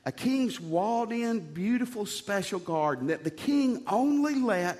a 0.07 0.13
king's 0.13 0.61
walled 0.61 1.11
in, 1.11 1.41
beautiful, 1.53 2.07
special 2.07 2.61
garden 2.61 3.09
that 3.09 3.25
the 3.25 3.31
king 3.31 3.83
only 3.89 4.37
let 4.37 4.79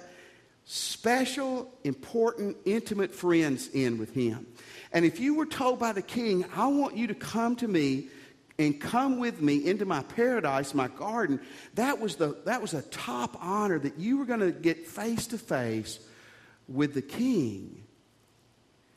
special, 0.65 1.69
important, 1.83 2.57
intimate 2.65 3.13
friends 3.13 3.69
in 3.69 3.99
with 3.99 4.15
him. 4.15 4.47
And 4.93 5.05
if 5.05 5.19
you 5.19 5.35
were 5.35 5.47
told 5.47 5.81
by 5.81 5.93
the 5.93 6.03
king, 6.03 6.45
I 6.55 6.69
want 6.69 6.97
you 6.97 7.09
to 7.09 7.15
come 7.15 7.57
to 7.57 7.69
me 7.69 8.07
and 8.59 8.81
come 8.81 9.19
with 9.19 9.43
me 9.43 9.57
into 9.57 9.85
my 9.85 10.03
paradise, 10.03 10.75
my 10.75 10.89
garden, 10.89 11.41
that 11.75 12.01
was, 12.01 12.17
the, 12.17 12.37
that 12.45 12.63
was 12.63 12.73
a 12.73 12.83
top 12.83 13.37
honor 13.41 13.81
that 13.81 13.99
you 13.99 14.19
were 14.19 14.25
going 14.25 14.41
to 14.41 14.53
get 14.53 14.87
face 14.87 15.27
to 15.29 15.39
face 15.39 15.99
with 16.69 16.95
the 16.95 17.03
king. 17.03 17.83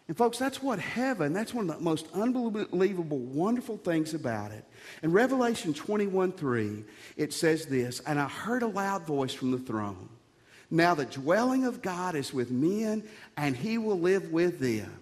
And, 0.09 0.17
folks, 0.17 0.39
that's 0.39 0.59
what 0.63 0.79
heaven, 0.79 1.33
that's 1.33 1.53
one 1.53 1.69
of 1.69 1.77
the 1.77 1.83
most 1.83 2.07
unbelievable, 2.15 3.19
wonderful 3.19 3.77
things 3.77 4.15
about 4.15 4.51
it. 4.51 4.65
In 5.03 5.11
Revelation 5.11 5.71
21 5.71 6.31
3, 6.31 6.83
it 7.15 7.31
says 7.31 7.67
this 7.67 7.99
And 7.99 8.19
I 8.19 8.27
heard 8.27 8.63
a 8.63 8.67
loud 8.67 9.05
voice 9.05 9.35
from 9.35 9.51
the 9.51 9.59
throne. 9.59 10.09
Now 10.71 10.95
the 10.95 11.05
dwelling 11.05 11.65
of 11.65 11.83
God 11.83 12.15
is 12.15 12.33
with 12.33 12.49
men, 12.49 13.03
and 13.37 13.55
he 13.55 13.77
will 13.77 13.99
live 13.99 14.31
with 14.31 14.59
them. 14.59 14.98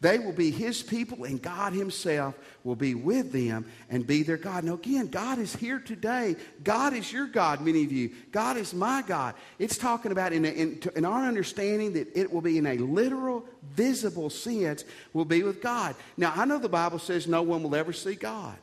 They 0.00 0.18
will 0.18 0.32
be 0.32 0.50
his 0.50 0.82
people, 0.82 1.24
and 1.24 1.42
God 1.42 1.74
himself 1.74 2.34
will 2.64 2.76
be 2.76 2.94
with 2.94 3.32
them 3.32 3.66
and 3.90 4.06
be 4.06 4.22
their 4.22 4.38
God. 4.38 4.64
Now, 4.64 4.74
again, 4.74 5.08
God 5.08 5.38
is 5.38 5.54
here 5.54 5.78
today. 5.78 6.36
God 6.64 6.94
is 6.94 7.12
your 7.12 7.26
God, 7.26 7.60
many 7.60 7.84
of 7.84 7.92
you. 7.92 8.10
God 8.32 8.56
is 8.56 8.72
my 8.72 9.02
God. 9.02 9.34
It's 9.58 9.76
talking 9.76 10.10
about, 10.10 10.32
in, 10.32 10.46
a, 10.46 10.48
in, 10.48 10.80
in 10.96 11.04
our 11.04 11.26
understanding, 11.26 11.92
that 11.92 12.16
it 12.18 12.32
will 12.32 12.40
be 12.40 12.56
in 12.56 12.66
a 12.66 12.78
literal, 12.78 13.44
visible 13.74 14.30
sense, 14.30 14.84
will 15.12 15.26
be 15.26 15.42
with 15.42 15.60
God. 15.60 15.94
Now, 16.16 16.32
I 16.34 16.46
know 16.46 16.58
the 16.58 16.70
Bible 16.70 16.98
says 16.98 17.26
no 17.26 17.42
one 17.42 17.62
will 17.62 17.74
ever 17.74 17.92
see 17.92 18.14
God. 18.14 18.56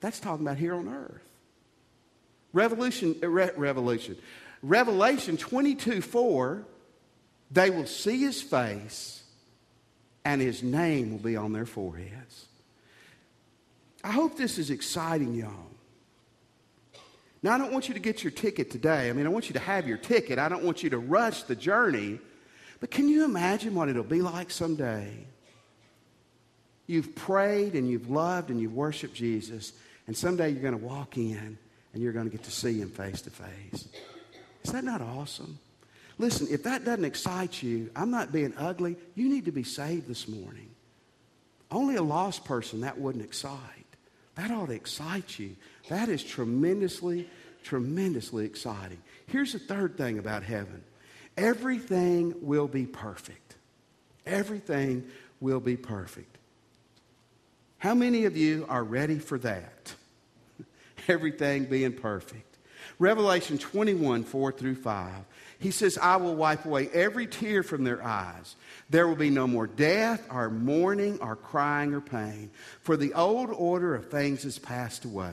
That's 0.00 0.20
talking 0.20 0.44
about 0.46 0.58
here 0.58 0.74
on 0.74 0.86
earth. 0.86 1.22
Revolution, 2.52 3.16
uh, 3.22 3.28
Re, 3.28 3.50
Revolution. 3.56 4.18
Revelation 4.62 5.38
22 5.38 6.02
4, 6.02 6.62
they 7.50 7.70
will 7.70 7.86
see 7.86 8.18
his 8.18 8.42
face 8.42 9.13
and 10.24 10.40
his 10.40 10.62
name 10.62 11.10
will 11.10 11.18
be 11.18 11.36
on 11.36 11.52
their 11.52 11.66
foreheads. 11.66 12.46
I 14.02 14.10
hope 14.12 14.36
this 14.36 14.58
is 14.58 14.70
exciting, 14.70 15.34
y'all. 15.34 15.70
Now, 17.42 17.52
I 17.52 17.58
don't 17.58 17.72
want 17.72 17.88
you 17.88 17.94
to 17.94 18.00
get 18.00 18.24
your 18.24 18.30
ticket 18.30 18.70
today. 18.70 19.10
I 19.10 19.12
mean, 19.12 19.26
I 19.26 19.28
want 19.28 19.48
you 19.48 19.52
to 19.52 19.60
have 19.60 19.86
your 19.86 19.98
ticket. 19.98 20.38
I 20.38 20.48
don't 20.48 20.64
want 20.64 20.82
you 20.82 20.90
to 20.90 20.98
rush 20.98 21.42
the 21.42 21.54
journey. 21.54 22.18
But 22.80 22.90
can 22.90 23.08
you 23.08 23.24
imagine 23.24 23.74
what 23.74 23.88
it'll 23.88 24.02
be 24.02 24.22
like 24.22 24.50
someday? 24.50 25.10
You've 26.86 27.14
prayed 27.14 27.74
and 27.74 27.88
you've 27.88 28.10
loved 28.10 28.50
and 28.50 28.60
you've 28.60 28.74
worshiped 28.74 29.14
Jesus, 29.14 29.72
and 30.06 30.16
someday 30.16 30.50
you're 30.50 30.62
going 30.62 30.78
to 30.78 30.84
walk 30.84 31.16
in 31.16 31.58
and 31.92 32.02
you're 32.02 32.12
going 32.12 32.26
to 32.26 32.30
get 32.30 32.44
to 32.44 32.50
see 32.50 32.80
him 32.80 32.90
face 32.90 33.22
to 33.22 33.30
face. 33.30 33.88
Is 34.64 34.72
that 34.72 34.84
not 34.84 35.00
awesome? 35.00 35.58
Listen, 36.18 36.46
if 36.50 36.62
that 36.62 36.84
doesn't 36.84 37.04
excite 37.04 37.62
you, 37.62 37.90
I'm 37.96 38.10
not 38.10 38.32
being 38.32 38.54
ugly. 38.56 38.96
You 39.14 39.28
need 39.28 39.46
to 39.46 39.52
be 39.52 39.64
saved 39.64 40.06
this 40.06 40.28
morning. 40.28 40.70
Only 41.70 41.96
a 41.96 42.02
lost 42.02 42.44
person 42.44 42.82
that 42.82 42.98
wouldn't 42.98 43.24
excite. 43.24 43.58
That 44.36 44.50
ought 44.50 44.66
to 44.66 44.72
excite 44.72 45.38
you. 45.38 45.56
That 45.88 46.08
is 46.08 46.22
tremendously, 46.22 47.28
tremendously 47.64 48.44
exciting. 48.44 48.98
Here's 49.26 49.52
the 49.52 49.58
third 49.58 49.96
thing 49.96 50.18
about 50.18 50.42
heaven 50.42 50.82
everything 51.36 52.34
will 52.40 52.68
be 52.68 52.86
perfect. 52.86 53.56
Everything 54.24 55.04
will 55.40 55.60
be 55.60 55.76
perfect. 55.76 56.38
How 57.78 57.94
many 57.94 58.24
of 58.24 58.36
you 58.36 58.66
are 58.68 58.82
ready 58.82 59.18
for 59.18 59.38
that? 59.40 59.94
Everything 61.08 61.64
being 61.64 61.92
perfect. 61.92 62.56
Revelation 62.98 63.58
21, 63.58 64.24
4 64.24 64.52
through 64.52 64.76
5. 64.76 65.12
He 65.64 65.70
says, 65.70 65.96
I 65.96 66.16
will 66.16 66.34
wipe 66.34 66.66
away 66.66 66.90
every 66.92 67.26
tear 67.26 67.62
from 67.62 67.84
their 67.84 68.04
eyes. 68.04 68.54
There 68.90 69.08
will 69.08 69.16
be 69.16 69.30
no 69.30 69.46
more 69.46 69.66
death, 69.66 70.22
or 70.30 70.50
mourning, 70.50 71.18
or 71.22 71.36
crying, 71.36 71.94
or 71.94 72.02
pain, 72.02 72.50
for 72.82 72.98
the 72.98 73.14
old 73.14 73.48
order 73.48 73.94
of 73.94 74.10
things 74.10 74.42
has 74.42 74.58
passed 74.58 75.06
away. 75.06 75.32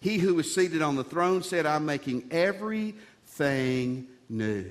He 0.00 0.16
who 0.16 0.36
was 0.36 0.54
seated 0.54 0.80
on 0.80 0.96
the 0.96 1.04
throne 1.04 1.42
said, 1.42 1.66
I'm 1.66 1.84
making 1.84 2.28
everything 2.30 4.06
new. 4.30 4.70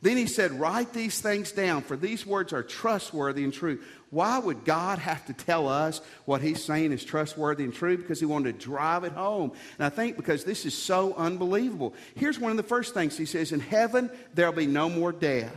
Then 0.00 0.16
he 0.16 0.26
said, 0.26 0.52
Write 0.52 0.92
these 0.92 1.20
things 1.20 1.50
down, 1.50 1.82
for 1.82 1.96
these 1.96 2.24
words 2.24 2.52
are 2.52 2.62
trustworthy 2.62 3.44
and 3.44 3.52
true. 3.52 3.80
Why 4.10 4.38
would 4.38 4.64
God 4.64 4.98
have 5.00 5.26
to 5.26 5.32
tell 5.32 5.68
us 5.68 6.00
what 6.24 6.40
he's 6.40 6.62
saying 6.62 6.92
is 6.92 7.04
trustworthy 7.04 7.64
and 7.64 7.74
true? 7.74 7.96
Because 7.96 8.20
he 8.20 8.26
wanted 8.26 8.58
to 8.58 8.64
drive 8.64 9.04
it 9.04 9.12
home. 9.12 9.52
And 9.78 9.84
I 9.84 9.88
think 9.88 10.16
because 10.16 10.44
this 10.44 10.64
is 10.64 10.76
so 10.76 11.14
unbelievable. 11.14 11.94
Here's 12.14 12.38
one 12.38 12.52
of 12.52 12.56
the 12.56 12.62
first 12.62 12.94
things 12.94 13.18
he 13.18 13.26
says 13.26 13.52
In 13.52 13.60
heaven, 13.60 14.10
there'll 14.34 14.52
be 14.52 14.66
no 14.66 14.88
more 14.88 15.12
death. 15.12 15.54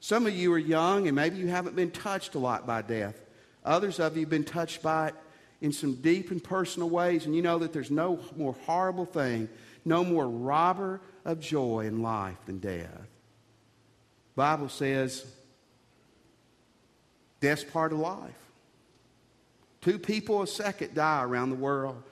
Some 0.00 0.26
of 0.26 0.34
you 0.34 0.52
are 0.52 0.58
young 0.58 1.06
and 1.06 1.16
maybe 1.16 1.36
you 1.36 1.46
haven't 1.46 1.76
been 1.76 1.92
touched 1.92 2.34
a 2.34 2.38
lot 2.38 2.66
by 2.66 2.82
death. 2.82 3.14
Others 3.64 4.00
of 4.00 4.16
you 4.16 4.22
have 4.22 4.30
been 4.30 4.44
touched 4.44 4.82
by 4.82 5.08
it 5.08 5.14
in 5.60 5.72
some 5.72 5.94
deep 5.94 6.32
and 6.32 6.42
personal 6.42 6.90
ways, 6.90 7.24
and 7.24 7.36
you 7.36 7.40
know 7.40 7.60
that 7.60 7.72
there's 7.72 7.90
no 7.90 8.18
more 8.36 8.56
horrible 8.66 9.06
thing, 9.06 9.48
no 9.84 10.04
more 10.04 10.28
robber 10.28 11.00
of 11.24 11.40
joy 11.40 11.86
in 11.86 12.02
life 12.02 12.36
than 12.46 12.58
death. 12.58 13.08
Bible 14.34 14.68
says 14.68 15.24
death's 17.40 17.64
part 17.64 17.92
of 17.92 17.98
life. 17.98 18.30
Two 19.80 19.98
people 19.98 20.42
a 20.42 20.46
second 20.46 20.94
die 20.94 21.22
around 21.22 21.50
the 21.50 21.56
world. 21.56 22.02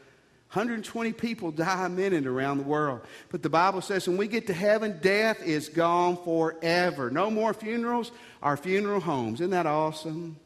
120 0.53 1.13
people 1.13 1.53
die 1.53 1.87
a 1.87 1.89
minute 1.89 2.27
around 2.27 2.59
the 2.59 2.65
world. 2.65 3.03
But 3.29 3.43
the 3.43 3.49
Bible 3.49 3.81
says 3.81 4.09
when 4.09 4.17
we 4.17 4.27
get 4.27 4.49
to 4.49 4.53
heaven, 4.53 4.99
death 5.01 5.41
is 5.45 5.69
gone 5.69 6.17
forever. 6.25 7.09
No 7.09 7.31
more 7.31 7.55
funerals, 7.55 8.11
our 8.43 8.57
funeral 8.57 9.01
homes. 9.01 9.41
Isn't 9.41 9.53
that 9.53 9.67
awesome? 9.67 10.37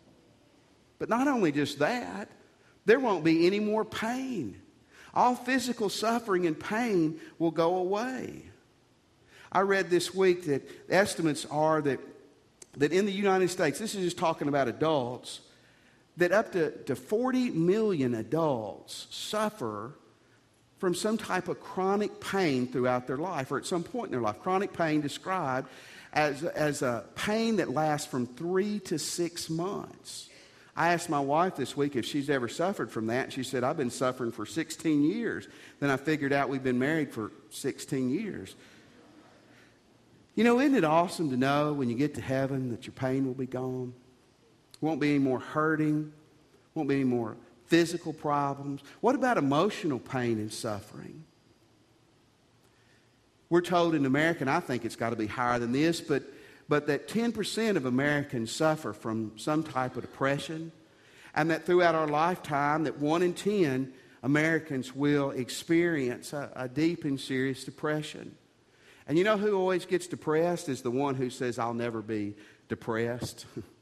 But 0.99 1.09
not 1.09 1.27
only 1.27 1.53
just 1.53 1.79
that, 1.79 2.29
there 2.85 3.01
won't 3.01 3.25
be 3.25 3.47
any 3.47 3.61
more 3.61 3.85
pain. 3.85 4.61
All 5.15 5.37
physical 5.37 5.89
suffering 5.89 6.47
and 6.47 6.59
pain 6.59 7.21
will 7.39 7.53
go 7.53 7.77
away. 7.77 8.43
I 9.53 9.61
read 9.61 9.89
this 9.89 10.13
week 10.13 10.47
that 10.47 10.69
estimates 10.91 11.47
are 11.49 11.81
that, 11.83 12.01
that 12.77 12.93
in 12.93 13.07
the 13.07 13.13
United 13.13 13.49
States, 13.49 13.79
this 13.79 13.95
is 13.95 14.05
just 14.05 14.19
talking 14.19 14.49
about 14.49 14.67
adults, 14.67 15.41
that 16.17 16.33
up 16.33 16.53
to, 16.53 16.73
to 16.85 16.97
40 16.97 17.51
million 17.51 18.15
adults 18.15 19.07
suffer 19.11 19.93
from 20.79 20.95
some 20.95 21.17
type 21.17 21.49
of 21.49 21.61
chronic 21.61 22.21
pain 22.21 22.67
throughout 22.67 23.07
their 23.07 23.17
life 23.17 23.53
or 23.53 23.59
at 23.59 23.67
some 23.67 23.85
point 23.85 24.07
in 24.07 24.13
their 24.13 24.21
life. 24.21 24.41
Chronic 24.41 24.73
pain 24.73 25.01
described 25.01 25.69
as, 26.13 26.43
as 26.43 26.83
a 26.83 27.05
pain 27.15 27.57
that 27.57 27.71
lasts 27.71 28.07
from 28.07 28.27
three 28.27 28.81
to 28.81 28.99
six 28.99 29.49
months. 29.49 30.29
I 30.77 30.93
asked 30.93 31.09
my 31.09 31.21
wife 31.21 31.55
this 31.57 31.77
week 31.77 31.95
if 31.95 32.05
she's 32.05 32.29
ever 32.29 32.49
suffered 32.49 32.91
from 32.91 33.07
that. 33.07 33.33
She 33.33 33.45
said, 33.45 33.63
I've 33.63 33.77
been 33.77 33.91
suffering 33.91 34.33
for 34.33 34.45
16 34.45 35.05
years. 35.05 35.47
Then 35.79 35.91
I 35.91 35.97
figured 35.97 36.33
out 36.33 36.49
we've 36.49 36.65
been 36.65 36.81
married 36.81 37.13
for 37.13 37.31
16 37.51 38.11
years. 38.11 38.57
You 40.35 40.43
know, 40.43 40.59
isn't 40.59 40.75
it 40.75 40.83
awesome 40.83 41.31
to 41.31 41.37
know 41.37 41.73
when 41.73 41.89
you 41.89 41.95
get 41.95 42.15
to 42.17 42.21
heaven 42.21 42.71
that 42.71 42.87
your 42.87 42.95
pain 42.95 43.25
will 43.25 43.35
be 43.35 43.47
gone? 43.47 43.95
Won't 44.81 45.01
be 45.01 45.11
any 45.11 45.21
more 45.21 45.39
hurting, 45.39 46.13
won't 46.75 46.89
be 46.89 46.97
any 46.97 47.05
more 47.05 47.37
physical 47.67 48.13
problems. 48.13 48.83
What 49.01 49.15
about 49.15 49.39
emotional 49.39 50.01
pain 50.01 50.39
and 50.39 50.53
suffering? 50.53 51.25
We're 53.49 53.61
told 53.61 53.95
in 53.95 54.07
America, 54.07 54.41
and 54.41 54.51
I 54.51 54.59
think 54.59 54.85
it's 54.85 54.97
got 54.97 55.11
to 55.11 55.17
be 55.17 55.29
higher 55.29 55.61
than 55.61 55.71
this, 55.71 56.01
but, 56.01 56.25
but 56.69 56.87
that 56.87 57.09
10% 57.09 57.77
of 57.77 57.87
Americans 57.87 58.51
suffer 58.51 58.93
from 58.93 59.33
some 59.37 59.63
type 59.63 59.97
of 59.97 60.03
depression, 60.03 60.73
and 61.35 61.51
that 61.51 61.67
throughout 61.67 61.95
our 61.95 62.07
lifetime, 62.07 62.85
that 62.85 62.99
1 62.99 63.23
in 63.23 63.35
10 63.35 63.93
Americans 64.23 64.95
will 64.95 65.31
experience 65.31 66.33
a, 66.33 66.51
a 66.57 66.69
deep 66.69 67.05
and 67.05 67.21
serious 67.21 67.65
depression. 67.65 68.35
And 69.07 69.19
you 69.19 69.25
know 69.25 69.37
who 69.37 69.55
always 69.59 69.85
gets 69.85 70.07
depressed 70.07 70.69
is 70.69 70.81
the 70.81 70.91
one 70.91 71.15
who 71.15 71.29
says, 71.29 71.59
I'll 71.59 71.75
never 71.75 72.01
be 72.01 72.35
depressed. 72.69 73.47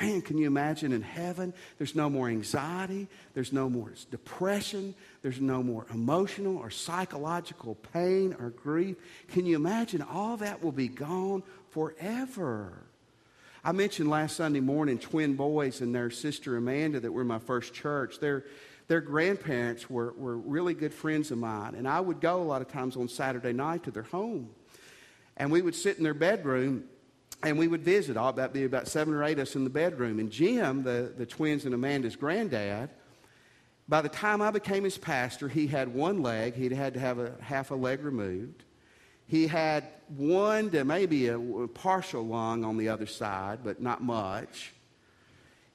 Man, 0.00 0.22
can 0.22 0.38
you 0.38 0.48
imagine 0.48 0.92
in 0.92 1.02
heaven? 1.02 1.54
There's 1.78 1.94
no 1.94 2.10
more 2.10 2.28
anxiety. 2.28 3.06
There's 3.34 3.52
no 3.52 3.70
more 3.70 3.92
depression. 4.10 4.94
There's 5.22 5.40
no 5.40 5.62
more 5.62 5.86
emotional 5.92 6.56
or 6.56 6.70
psychological 6.70 7.76
pain 7.92 8.34
or 8.40 8.50
grief. 8.50 8.96
Can 9.28 9.46
you 9.46 9.54
imagine? 9.54 10.02
All 10.02 10.36
that 10.38 10.64
will 10.64 10.72
be 10.72 10.88
gone 10.88 11.44
forever. 11.70 12.72
I 13.62 13.70
mentioned 13.70 14.10
last 14.10 14.36
Sunday 14.36 14.60
morning 14.60 14.98
twin 14.98 15.36
boys 15.36 15.80
and 15.80 15.94
their 15.94 16.10
sister 16.10 16.56
Amanda 16.56 16.98
that 16.98 17.12
were 17.12 17.22
in 17.22 17.28
my 17.28 17.38
first 17.38 17.72
church. 17.72 18.18
Their, 18.18 18.44
their 18.88 19.00
grandparents 19.00 19.88
were, 19.88 20.12
were 20.14 20.36
really 20.36 20.74
good 20.74 20.92
friends 20.92 21.30
of 21.30 21.38
mine. 21.38 21.76
And 21.76 21.86
I 21.86 22.00
would 22.00 22.20
go 22.20 22.42
a 22.42 22.44
lot 22.44 22.62
of 22.62 22.68
times 22.68 22.96
on 22.96 23.08
Saturday 23.08 23.52
night 23.52 23.84
to 23.84 23.92
their 23.92 24.02
home. 24.02 24.50
And 25.36 25.52
we 25.52 25.62
would 25.62 25.76
sit 25.76 25.98
in 25.98 26.04
their 26.04 26.14
bedroom 26.14 26.84
and 27.42 27.58
we 27.58 27.68
would 27.68 27.82
visit. 27.82 28.16
All 28.16 28.28
about 28.28 28.52
be 28.52 28.64
about 28.64 28.88
seven 28.88 29.14
or 29.14 29.24
eight 29.24 29.38
of 29.38 29.48
us 29.48 29.56
in 29.56 29.64
the 29.64 29.70
bedroom. 29.70 30.18
And 30.18 30.30
Jim, 30.30 30.82
the, 30.82 31.12
the 31.16 31.26
twins 31.26 31.64
and 31.64 31.74
Amanda's 31.74 32.16
granddad, 32.16 32.90
by 33.88 34.00
the 34.00 34.08
time 34.08 34.40
I 34.40 34.50
became 34.50 34.84
his 34.84 34.96
pastor, 34.96 35.48
he 35.48 35.66
had 35.66 35.92
one 35.92 36.22
leg. 36.22 36.54
He'd 36.54 36.72
had 36.72 36.94
to 36.94 37.00
have 37.00 37.18
a 37.18 37.34
half 37.40 37.70
a 37.70 37.74
leg 37.74 38.02
removed. 38.02 38.64
He 39.26 39.46
had 39.46 39.84
one 40.08 40.70
to 40.70 40.84
maybe 40.84 41.28
a 41.28 41.38
partial 41.38 42.26
lung 42.26 42.64
on 42.64 42.76
the 42.76 42.90
other 42.90 43.06
side, 43.06 43.60
but 43.64 43.80
not 43.80 44.02
much. 44.02 44.73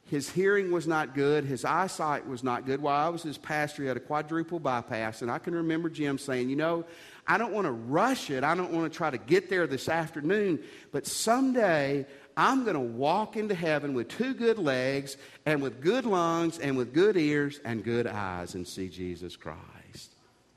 His 0.09 0.27
hearing 0.27 0.71
was 0.71 0.87
not 0.87 1.13
good. 1.13 1.45
His 1.45 1.63
eyesight 1.63 2.27
was 2.27 2.43
not 2.43 2.65
good. 2.65 2.81
While 2.81 3.05
I 3.05 3.09
was 3.09 3.21
his 3.21 3.37
pastor, 3.37 3.83
he 3.83 3.87
had 3.87 3.97
a 3.97 3.99
quadruple 3.99 4.59
bypass. 4.59 5.21
And 5.21 5.29
I 5.29 5.37
can 5.37 5.53
remember 5.53 5.87
Jim 5.87 6.17
saying, 6.17 6.49
You 6.49 6.55
know, 6.55 6.85
I 7.27 7.37
don't 7.37 7.53
want 7.53 7.65
to 7.65 7.71
rush 7.71 8.31
it. 8.31 8.43
I 8.43 8.55
don't 8.55 8.71
want 8.71 8.91
to 8.91 8.97
try 8.97 9.11
to 9.11 9.19
get 9.19 9.51
there 9.51 9.67
this 9.67 9.87
afternoon. 9.87 10.63
But 10.91 11.05
someday 11.05 12.07
I'm 12.35 12.63
going 12.63 12.73
to 12.73 12.79
walk 12.79 13.37
into 13.37 13.53
heaven 13.53 13.93
with 13.93 14.07
two 14.07 14.33
good 14.33 14.57
legs 14.57 15.15
and 15.45 15.61
with 15.61 15.79
good 15.79 16.05
lungs 16.05 16.57
and 16.57 16.75
with 16.75 16.91
good 16.91 17.15
ears 17.15 17.59
and 17.63 17.83
good 17.83 18.07
eyes 18.07 18.55
and 18.55 18.67
see 18.67 18.89
Jesus 18.89 19.35
Christ. 19.35 20.15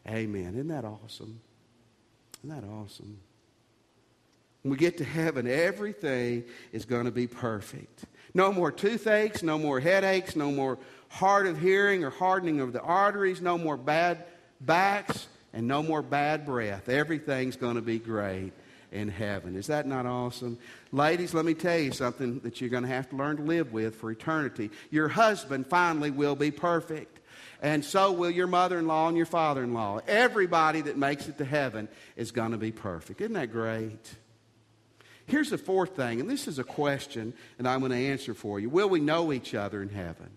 Amen. 0.09 0.55
Isn't 0.55 0.69
that 0.69 0.87
awesome? 0.87 1.41
Isn't 2.43 2.59
that 2.59 2.67
awesome? 2.67 3.19
When 4.63 4.71
we 4.71 4.77
get 4.79 4.97
to 4.99 5.05
heaven, 5.05 5.47
everything 5.47 6.45
is 6.73 6.85
going 6.85 7.05
to 7.05 7.11
be 7.11 7.27
perfect. 7.27 8.07
No 8.35 8.53
more 8.53 8.73
toothaches, 8.73 9.43
no 9.43 9.59
more 9.59 9.81
headaches, 9.81 10.37
no 10.37 10.51
more 10.51 10.79
hard 11.09 11.47
of 11.47 11.61
hearing 11.61 12.05
or 12.05 12.11
hardening 12.11 12.61
of 12.61 12.73
the 12.73 12.81
arteries, 12.81 13.41
no 13.41 13.59
more 13.59 13.77
bad 13.77 14.25
backs, 14.61 15.27
and 15.53 15.69
no 15.69 15.83
more 15.83 16.03
bad 16.03 16.47
breath. 16.47 16.89
Everything's 16.89 17.57
going 17.57 17.77
to 17.77 17.83
be 17.83 17.99
great 17.99 18.53
in 18.91 19.09
heaven. 19.09 19.57
Is 19.57 19.67
that 19.67 19.87
not 19.87 20.07
awesome? 20.07 20.59
Ladies, 20.93 21.35
let 21.35 21.45
me 21.45 21.55
tell 21.55 21.79
you 21.79 21.93
something 21.93 22.41
that 22.41 22.61
you're 22.61 22.71
going 22.71 22.85
to 22.85 22.89
have 22.89 23.11
to 23.11 23.17
learn 23.17 23.37
to 23.37 23.43
live 23.43 23.73
with 23.73 23.97
for 23.97 24.11
eternity. 24.11 24.71
Your 24.91 25.09
husband 25.09 25.67
finally 25.67 26.11
will 26.11 26.37
be 26.37 26.51
perfect. 26.51 27.21
And 27.61 27.85
so 27.85 28.13
will 28.13 28.31
your 28.31 28.49
mother 28.49 28.79
in 28.79 28.87
law 28.87 29.09
and 29.09 29.17
your 29.17 29.27
father 29.27 29.63
in 29.63 29.73
law. 29.73 30.01
Everybody 30.07 30.81
that 30.83 30.99
makes 30.99 31.29
it 31.29 31.39
to 31.39 31.45
heaven 31.45 31.89
is 32.17 32.33
going 32.33 32.53
to 32.53 32.59
be 32.59 32.73
perfect. 32.73 33.21
Isn't 33.21 33.35
that 33.35 33.53
great? 33.53 34.15
Here's 35.27 35.51
the 35.51 35.59
fourth 35.59 35.97
thing, 35.97 36.21
and 36.21 36.29
this 36.29 36.49
is 36.49 36.59
a 36.59 36.65
question, 36.65 37.33
and 37.59 37.69
I'm 37.69 37.81
going 37.81 37.93
to 37.93 37.99
answer 37.99 38.35
for 38.35 38.61
you. 38.61 38.69
Will 38.69 38.89
we 38.89 39.01
know 39.01 39.33
each 39.33 39.55
other 39.55 39.83
in 39.83 39.89
heaven? 39.89 40.31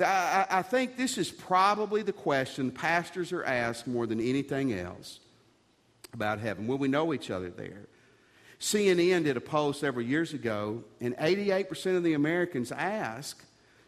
I, 0.00 0.46
I 0.48 0.62
think 0.62 0.96
this 0.96 1.18
is 1.18 1.30
probably 1.30 2.02
the 2.02 2.12
question 2.12 2.70
pastors 2.70 3.32
are 3.32 3.44
asked 3.44 3.86
more 3.86 4.06
than 4.06 4.20
anything 4.20 4.72
else 4.72 5.20
about 6.14 6.38
heaven. 6.38 6.66
Will 6.66 6.78
we 6.78 6.88
know 6.88 7.12
each 7.12 7.30
other 7.30 7.50
there? 7.50 7.86
CNN 8.62 9.24
did 9.24 9.36
a 9.36 9.40
poll 9.40 9.72
several 9.72 10.06
years 10.06 10.32
ago, 10.32 10.84
and 11.00 11.16
88% 11.16 11.96
of 11.96 12.04
the 12.04 12.14
Americans 12.14 12.70
asked, 12.70 13.42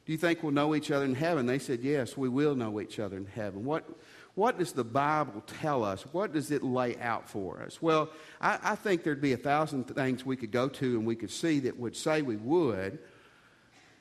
Do 0.05 0.13
you 0.13 0.19
think 0.19 0.43
we'll 0.43 0.53
know 0.53 0.75
each 0.75 0.91
other 0.91 1.05
in 1.05 1.15
heaven? 1.15 1.47
They 1.47 1.61
said, 1.61 1.81
Yes, 1.81 2.17
we 2.17 2.29
will 2.29 2.57
know 2.57 2.81
each 2.81 2.99
other 2.99 3.17
in 3.17 3.27
heaven. 3.27 3.65
What, 3.65 3.89
what 4.35 4.59
does 4.59 4.73
the 4.73 4.85
Bible 4.85 5.43
tell 5.61 5.85
us? 5.85 6.03
What 6.13 6.33
does 6.33 6.51
it 6.51 6.63
lay 6.63 6.97
out 6.99 7.29
for 7.29 7.63
us? 7.63 7.81
Well, 7.81 8.11
I, 8.41 8.59
I 8.63 8.75
think 8.75 9.05
there'd 9.05 9.21
be 9.21 9.33
a 9.33 9.37
thousand 9.37 9.85
things 9.85 10.27
we 10.27 10.37
could 10.37 10.51
go 10.51 10.69
to 10.69 10.97
and 10.99 11.07
we 11.07 11.15
could 11.15 11.31
see 11.31 11.61
that 11.61 11.79
would 11.79 11.97
say 11.97 12.23
we 12.23 12.37
would. 12.37 12.99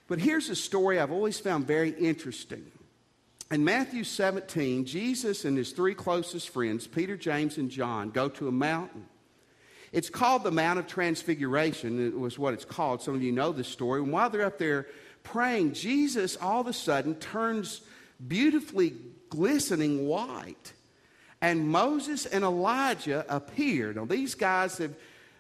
But 0.08 0.20
here's 0.20 0.50
a 0.50 0.56
story 0.56 1.00
I've 1.00 1.12
always 1.12 1.40
found 1.40 1.68
very 1.68 1.92
interesting. 1.92 2.66
In 3.52 3.64
Matthew 3.64 4.04
17, 4.04 4.86
Jesus 4.86 5.46
and 5.46 5.56
his 5.56 5.72
three 5.72 5.94
closest 5.94 6.50
friends, 6.50 6.88
Peter, 6.88 7.16
James, 7.16 7.58
and 7.58 7.70
John, 7.70 8.10
go 8.10 8.28
to 8.30 8.48
a 8.48 8.52
mountain. 8.52 9.06
It's 9.92 10.10
called 10.10 10.44
the 10.44 10.52
Mount 10.52 10.80
of 10.80 10.88
Transfiguration. 10.88 12.08
It 12.08 12.18
was 12.18 12.40
what 12.40 12.56
it's 12.56 12.66
called. 12.66 13.04
Some 13.04 13.14
of 13.14 13.22
you 13.22 13.32
know 13.32 13.52
this 13.52 13.68
story. 13.68 14.02
And 14.02 14.12
while 14.12 14.32
they're 14.32 14.46
up 14.46 14.58
there 14.58 14.88
praying, 15.22 15.74
Jesus 15.74 16.36
all 16.36 16.62
of 16.62 16.68
a 16.68 16.74
sudden 16.74 17.14
turns 17.16 17.82
beautifully 18.28 18.96
glistening 19.34 20.06
white. 20.08 20.74
And 21.42 21.68
Moses 21.68 22.26
and 22.26 22.44
Elijah 22.44 23.26
appeared. 23.28 23.96
Now, 23.96 24.06
these 24.06 24.36
guys 24.36 24.78
have, 24.78 24.96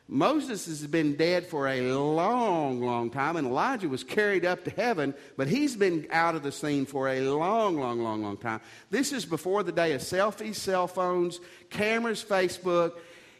Moses 0.08 0.66
has 0.66 0.86
been 0.88 1.16
dead 1.16 1.46
for 1.46 1.68
a 1.68 1.94
long, 1.94 2.82
long 2.82 3.10
time, 3.10 3.38
and 3.38 3.48
Elijah 3.48 3.88
was 3.88 4.04
carried 4.04 4.46
up 4.46 4.66
to 4.66 4.72
heaven, 4.72 5.14
but 5.38 5.48
he's 5.48 5.76
been 5.76 6.08
out 6.12 6.36
of 6.36 6.44
the 6.44 6.52
scene 6.52 6.86
for 6.86 7.08
a 7.08 7.22
long, 7.22 7.78
long, 7.78 8.02
long, 8.02 8.22
long 8.24 8.38
time. 8.38 8.60
This 8.90 9.14
is 9.14 9.26
before 9.26 9.64
the 9.64 9.72
day 9.72 9.94
of 9.94 10.02
selfies, 10.02 10.56
cell 10.56 10.88
phones, 10.88 11.40
cameras, 11.70 12.26
Facebook. 12.28 12.94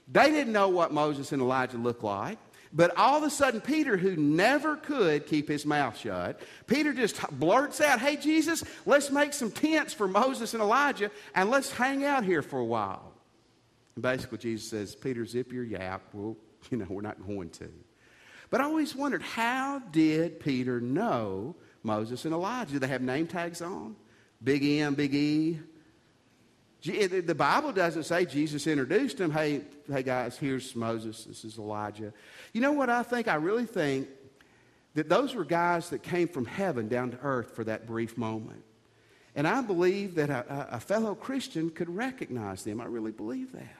They 0.10 0.30
didn't 0.30 0.54
know 0.54 0.70
what 0.70 0.94
Moses 0.94 1.32
and 1.32 1.42
Elijah 1.42 1.78
looked 1.78 2.04
like. 2.04 2.38
But 2.76 2.98
all 2.98 3.18
of 3.18 3.24
a 3.24 3.30
sudden, 3.30 3.62
Peter, 3.62 3.98
who 3.98 4.16
never 4.16 4.76
could 4.76 5.28
keep 5.28 5.48
his 5.48 5.64
mouth 5.64 5.96
shut, 5.96 6.42
Peter 6.66 6.92
just 6.92 7.22
blurts 7.32 7.80
out, 7.80 8.00
Hey, 8.00 8.16
Jesus, 8.16 8.64
let's 8.88 9.12
make 9.12 9.34
some 9.34 9.52
tents 9.52 9.94
for 9.94 10.08
Moses 10.08 10.56
and 10.56 10.64
Elijah 10.64 11.12
and 11.36 11.52
let's 11.52 11.72
hang 11.72 12.04
out 12.04 12.24
here 12.26 12.42
for 12.42 12.60
a 12.60 12.66
while. 12.66 13.14
And 13.96 14.02
basically, 14.02 14.40
Jesus 14.40 14.68
says, 14.68 14.96
Peter, 14.96 15.24
zip 15.26 15.54
your 15.54 15.64
yap. 15.64 16.02
Well, 16.14 16.36
you 16.72 16.78
know, 16.78 16.88
we're 16.90 17.02
not 17.02 17.26
going 17.26 17.52
to. 17.52 17.70
But 18.50 18.62
I 18.62 18.66
always 18.66 18.96
wondered, 18.96 19.22
how 19.22 19.80
did 19.92 20.40
Peter 20.40 20.80
know 20.82 21.56
Moses 21.84 22.26
and 22.26 22.34
Elijah? 22.34 22.74
Do 22.74 22.80
they 22.80 22.88
have 22.88 23.02
name 23.02 23.28
tags 23.28 23.62
on? 23.62 23.96
Big 24.44 24.64
M, 24.64 24.96
Big 24.96 25.14
E, 25.14 25.60
the 26.84 27.36
Bible 27.36 27.72
doesn't 27.72 28.04
say 28.04 28.26
Jesus 28.26 28.68
introduced 28.68 29.20
him. 29.20 29.32
Hey, 29.32 29.62
hey 29.90 30.04
guys, 30.04 30.38
here's 30.38 30.76
Moses. 30.76 31.24
This 31.24 31.46
is 31.46 31.58
Elijah. 31.58 32.14
You 32.52 32.62
know 32.62 32.74
what 32.74 32.90
I 32.90 33.04
think? 33.04 33.28
I 33.28 33.36
really 33.36 33.66
think 33.66 34.10
that 34.96 35.08
those 35.08 35.34
were 35.34 35.46
guys 35.46 35.90
that 35.90 36.04
came 36.04 36.28
from 36.28 36.46
heaven 36.46 36.90
down 36.90 37.12
to 37.12 37.20
earth 37.24 37.56
for 37.56 37.64
that 37.64 37.88
brief 37.88 38.18
moment. 38.18 38.64
And 39.36 39.48
I 39.48 39.62
believe 39.62 40.16
that 40.16 40.30
a, 40.30 40.76
a 40.76 40.80
fellow 40.80 41.16
Christian 41.16 41.70
could 41.70 41.90
recognize 41.90 42.64
them. 42.64 42.82
I 42.82 42.86
really 42.86 43.12
believe 43.12 43.54
that. 43.54 43.78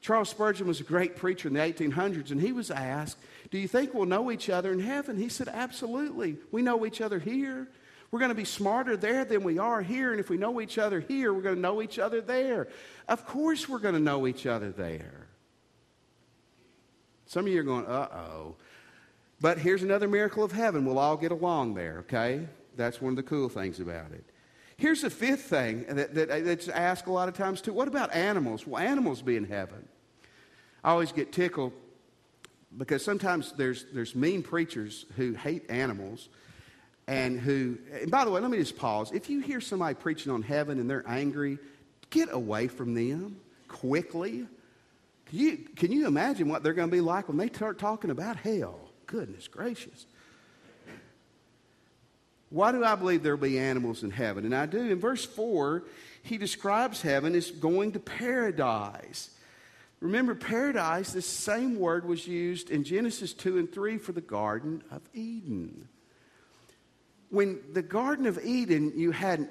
Charles 0.00 0.30
Spurgeon 0.30 0.66
was 0.66 0.80
a 0.80 0.84
great 0.84 1.16
preacher 1.16 1.48
in 1.48 1.54
the 1.54 1.60
1800s, 1.60 2.30
and 2.30 2.40
he 2.40 2.52
was 2.52 2.70
asked, 2.70 3.18
Do 3.50 3.58
you 3.58 3.68
think 3.68 3.92
we'll 3.92 4.06
know 4.06 4.30
each 4.30 4.48
other 4.48 4.72
in 4.72 4.80
heaven? 4.80 5.18
He 5.18 5.28
said, 5.28 5.48
Absolutely. 5.48 6.38
We 6.50 6.62
know 6.62 6.86
each 6.86 7.02
other 7.02 7.18
here. 7.18 7.68
We're 8.10 8.18
going 8.18 8.30
to 8.30 8.34
be 8.34 8.44
smarter 8.44 8.96
there 8.96 9.24
than 9.24 9.44
we 9.44 9.58
are 9.58 9.82
here. 9.82 10.10
And 10.10 10.18
if 10.18 10.30
we 10.30 10.36
know 10.36 10.60
each 10.60 10.78
other 10.78 11.00
here, 11.00 11.32
we're 11.32 11.42
going 11.42 11.54
to 11.54 11.60
know 11.60 11.80
each 11.80 11.98
other 11.98 12.20
there. 12.20 12.68
Of 13.08 13.24
course, 13.24 13.68
we're 13.68 13.78
going 13.78 13.94
to 13.94 14.00
know 14.00 14.26
each 14.26 14.46
other 14.46 14.72
there. 14.72 15.28
Some 17.26 17.46
of 17.46 17.52
you 17.52 17.60
are 17.60 17.64
going, 17.64 17.86
uh 17.86 18.08
oh. 18.12 18.56
But 19.40 19.58
here's 19.58 19.82
another 19.82 20.08
miracle 20.08 20.42
of 20.42 20.50
heaven. 20.50 20.84
We'll 20.84 20.98
all 20.98 21.16
get 21.16 21.30
along 21.30 21.74
there, 21.74 21.98
okay? 22.00 22.46
That's 22.76 23.00
one 23.00 23.12
of 23.12 23.16
the 23.16 23.22
cool 23.22 23.48
things 23.48 23.78
about 23.78 24.10
it. 24.12 24.24
Here's 24.76 25.02
the 25.02 25.10
fifth 25.10 25.42
thing 25.42 25.84
that, 25.88 26.14
that, 26.14 26.44
that's 26.44 26.68
asked 26.68 27.06
a 27.06 27.12
lot 27.12 27.28
of 27.28 27.34
times 27.34 27.60
too. 27.60 27.72
What 27.72 27.86
about 27.86 28.12
animals? 28.14 28.66
Will 28.66 28.78
animals 28.78 29.22
be 29.22 29.36
in 29.36 29.44
heaven? 29.44 29.86
I 30.82 30.90
always 30.90 31.12
get 31.12 31.32
tickled 31.32 31.72
because 32.76 33.04
sometimes 33.04 33.52
there's, 33.52 33.84
there's 33.92 34.14
mean 34.14 34.42
preachers 34.42 35.06
who 35.16 35.34
hate 35.34 35.70
animals 35.70 36.30
and 37.10 37.40
who, 37.40 37.76
and 38.00 38.08
by 38.08 38.24
the 38.24 38.30
way, 38.30 38.40
let 38.40 38.52
me 38.52 38.58
just 38.58 38.76
pause. 38.76 39.10
If 39.10 39.28
you 39.28 39.40
hear 39.40 39.60
somebody 39.60 39.96
preaching 39.96 40.30
on 40.30 40.42
heaven 40.42 40.78
and 40.78 40.88
they're 40.88 41.04
angry, 41.08 41.58
get 42.08 42.32
away 42.32 42.68
from 42.68 42.94
them 42.94 43.40
quickly. 43.66 44.46
Can 45.26 45.38
you, 45.38 45.56
can 45.74 45.90
you 45.90 46.06
imagine 46.06 46.48
what 46.48 46.62
they're 46.62 46.72
going 46.72 46.88
to 46.88 46.96
be 46.96 47.00
like 47.00 47.26
when 47.26 47.36
they 47.36 47.48
start 47.48 47.80
talking 47.80 48.10
about 48.10 48.36
hell? 48.36 48.78
Goodness 49.06 49.48
gracious. 49.48 50.06
Why 52.48 52.70
do 52.70 52.84
I 52.84 52.94
believe 52.94 53.24
there 53.24 53.34
will 53.34 53.42
be 53.42 53.58
animals 53.58 54.04
in 54.04 54.12
heaven? 54.12 54.44
And 54.44 54.54
I 54.54 54.66
do. 54.66 54.78
In 54.78 55.00
verse 55.00 55.24
4, 55.24 55.82
he 56.22 56.38
describes 56.38 57.02
heaven 57.02 57.34
as 57.34 57.50
going 57.50 57.90
to 57.92 58.00
paradise. 58.00 59.30
Remember, 59.98 60.36
paradise, 60.36 61.12
this 61.12 61.26
same 61.26 61.76
word 61.76 62.06
was 62.06 62.28
used 62.28 62.70
in 62.70 62.84
Genesis 62.84 63.32
2 63.32 63.58
and 63.58 63.72
3 63.72 63.98
for 63.98 64.12
the 64.12 64.20
Garden 64.20 64.84
of 64.92 65.02
Eden. 65.12 65.88
When 67.30 67.60
the 67.72 67.82
Garden 67.82 68.26
of 68.26 68.44
Eden, 68.44 68.92
you 68.96 69.12
had 69.12 69.48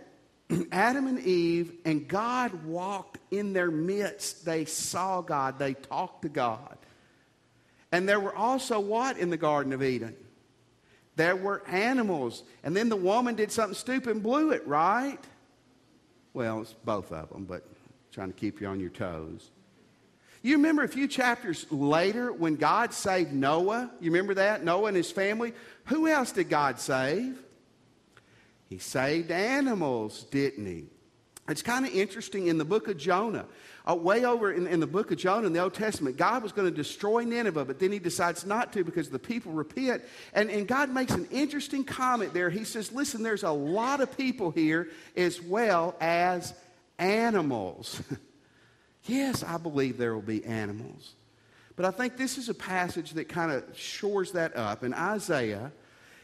Adam 0.71 1.07
and 1.07 1.19
Eve, 1.19 1.73
and 1.85 2.07
God 2.07 2.65
walked 2.65 3.17
in 3.31 3.53
their 3.53 3.71
midst. 3.71 4.45
They 4.45 4.65
saw 4.65 5.21
God, 5.21 5.59
they 5.59 5.73
talked 5.73 6.23
to 6.23 6.29
God. 6.29 6.77
And 7.91 8.07
there 8.07 8.19
were 8.19 8.35
also 8.35 8.79
what 8.79 9.17
in 9.17 9.29
the 9.29 9.37
Garden 9.37 9.73
of 9.73 9.81
Eden? 9.81 10.15
There 11.15 11.35
were 11.35 11.67
animals. 11.67 12.43
And 12.63 12.75
then 12.75 12.89
the 12.89 12.95
woman 12.95 13.35
did 13.35 13.51
something 13.51 13.75
stupid 13.75 14.11
and 14.11 14.23
blew 14.23 14.51
it, 14.51 14.65
right? 14.67 15.19
Well, 16.33 16.61
it's 16.61 16.73
both 16.85 17.11
of 17.11 17.29
them, 17.29 17.45
but 17.45 17.65
trying 18.11 18.31
to 18.31 18.37
keep 18.37 18.61
you 18.61 18.67
on 18.67 18.79
your 18.79 18.89
toes. 18.89 19.49
You 20.41 20.55
remember 20.55 20.83
a 20.83 20.87
few 20.87 21.07
chapters 21.07 21.65
later 21.69 22.31
when 22.31 22.55
God 22.55 22.93
saved 22.93 23.33
Noah? 23.33 23.91
You 23.99 24.11
remember 24.11 24.35
that? 24.35 24.63
Noah 24.63 24.85
and 24.85 24.95
his 24.95 25.11
family? 25.11 25.53
Who 25.85 26.07
else 26.07 26.31
did 26.31 26.49
God 26.49 26.79
save? 26.79 27.37
He 28.69 28.77
saved 28.77 29.31
animals, 29.31 30.23
didn't 30.25 30.65
he? 30.65 30.85
It's 31.49 31.63
kind 31.63 31.85
of 31.85 31.93
interesting 31.93 32.47
in 32.47 32.59
the 32.59 32.65
book 32.65 32.87
of 32.87 32.97
Jonah. 32.97 33.47
Uh, 33.89 33.95
way 33.95 34.23
over 34.23 34.51
in, 34.51 34.67
in, 34.67 34.79
the 34.79 34.85
book 34.85 35.11
of 35.11 35.17
Jonah 35.17 35.47
in 35.47 35.53
the 35.53 35.59
Old 35.59 35.73
Testament, 35.73 36.15
God 36.15 36.43
was 36.43 36.51
going 36.51 36.69
to 36.69 36.75
destroy 36.75 37.23
Nineveh, 37.23 37.65
but 37.65 37.79
then 37.79 37.91
he 37.91 37.97
decides 37.97 38.45
not 38.45 38.71
to 38.73 38.83
because 38.83 39.09
the 39.09 39.17
people 39.17 39.51
repent. 39.51 40.03
And, 40.33 40.51
and 40.51 40.67
God 40.67 40.91
makes 40.91 41.11
an 41.13 41.27
interesting 41.31 41.83
comment 41.83 42.35
there. 42.35 42.51
He 42.51 42.65
says, 42.65 42.91
Listen, 42.91 43.23
there's 43.23 43.41
a 43.41 43.51
lot 43.51 43.99
of 43.99 44.15
people 44.15 44.51
here 44.51 44.89
as 45.17 45.41
well 45.41 45.95
as 45.99 46.53
animals. 46.99 47.99
Yes, 49.05 49.43
I 49.43 49.57
believe 49.57 49.97
there 49.97 50.13
will 50.13 50.21
be 50.21 50.45
animals. 50.45 51.15
But 51.75 51.85
I 51.85 51.91
think 51.91 52.17
this 52.17 52.37
is 52.37 52.49
a 52.49 52.53
passage 52.53 53.13
that 53.13 53.29
kind 53.29 53.51
of 53.51 53.63
shores 53.75 54.33
that 54.33 54.55
up. 54.55 54.83
In 54.83 54.93
Isaiah, 54.93 55.71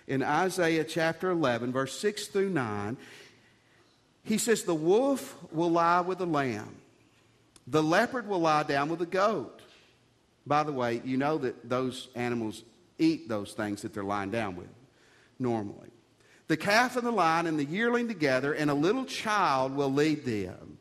in 0.07 0.23
Isaiah 0.23 0.83
chapter 0.83 1.29
11, 1.31 1.71
verse 1.71 1.97
6 1.99 2.27
through 2.27 2.49
9, 2.49 2.97
he 4.23 4.37
says, 4.37 4.63
The 4.63 4.75
wolf 4.75 5.35
will 5.51 5.71
lie 5.71 6.01
with 6.01 6.19
the 6.19 6.25
lamb, 6.25 6.75
the 7.67 7.83
leopard 7.83 8.27
will 8.27 8.41
lie 8.41 8.63
down 8.63 8.89
with 8.89 8.99
the 8.99 9.05
goat. 9.05 9.61
By 10.47 10.63
the 10.63 10.71
way, 10.71 11.01
you 11.03 11.17
know 11.17 11.39
that 11.39 11.67
those 11.67 12.07
animals 12.13 12.63
eat 12.99 13.27
those 13.27 13.53
things 13.53 13.81
that 13.81 13.93
they're 13.93 14.03
lying 14.03 14.29
down 14.29 14.55
with 14.55 14.69
normally. 15.39 15.89
The 16.47 16.57
calf 16.57 16.95
and 16.95 17.05
the 17.05 17.11
lion 17.11 17.47
and 17.47 17.57
the 17.57 17.65
yearling 17.65 18.07
together, 18.07 18.53
and 18.53 18.69
a 18.69 18.75
little 18.75 19.05
child 19.05 19.75
will 19.75 19.91
lead 19.91 20.25
them. 20.25 20.77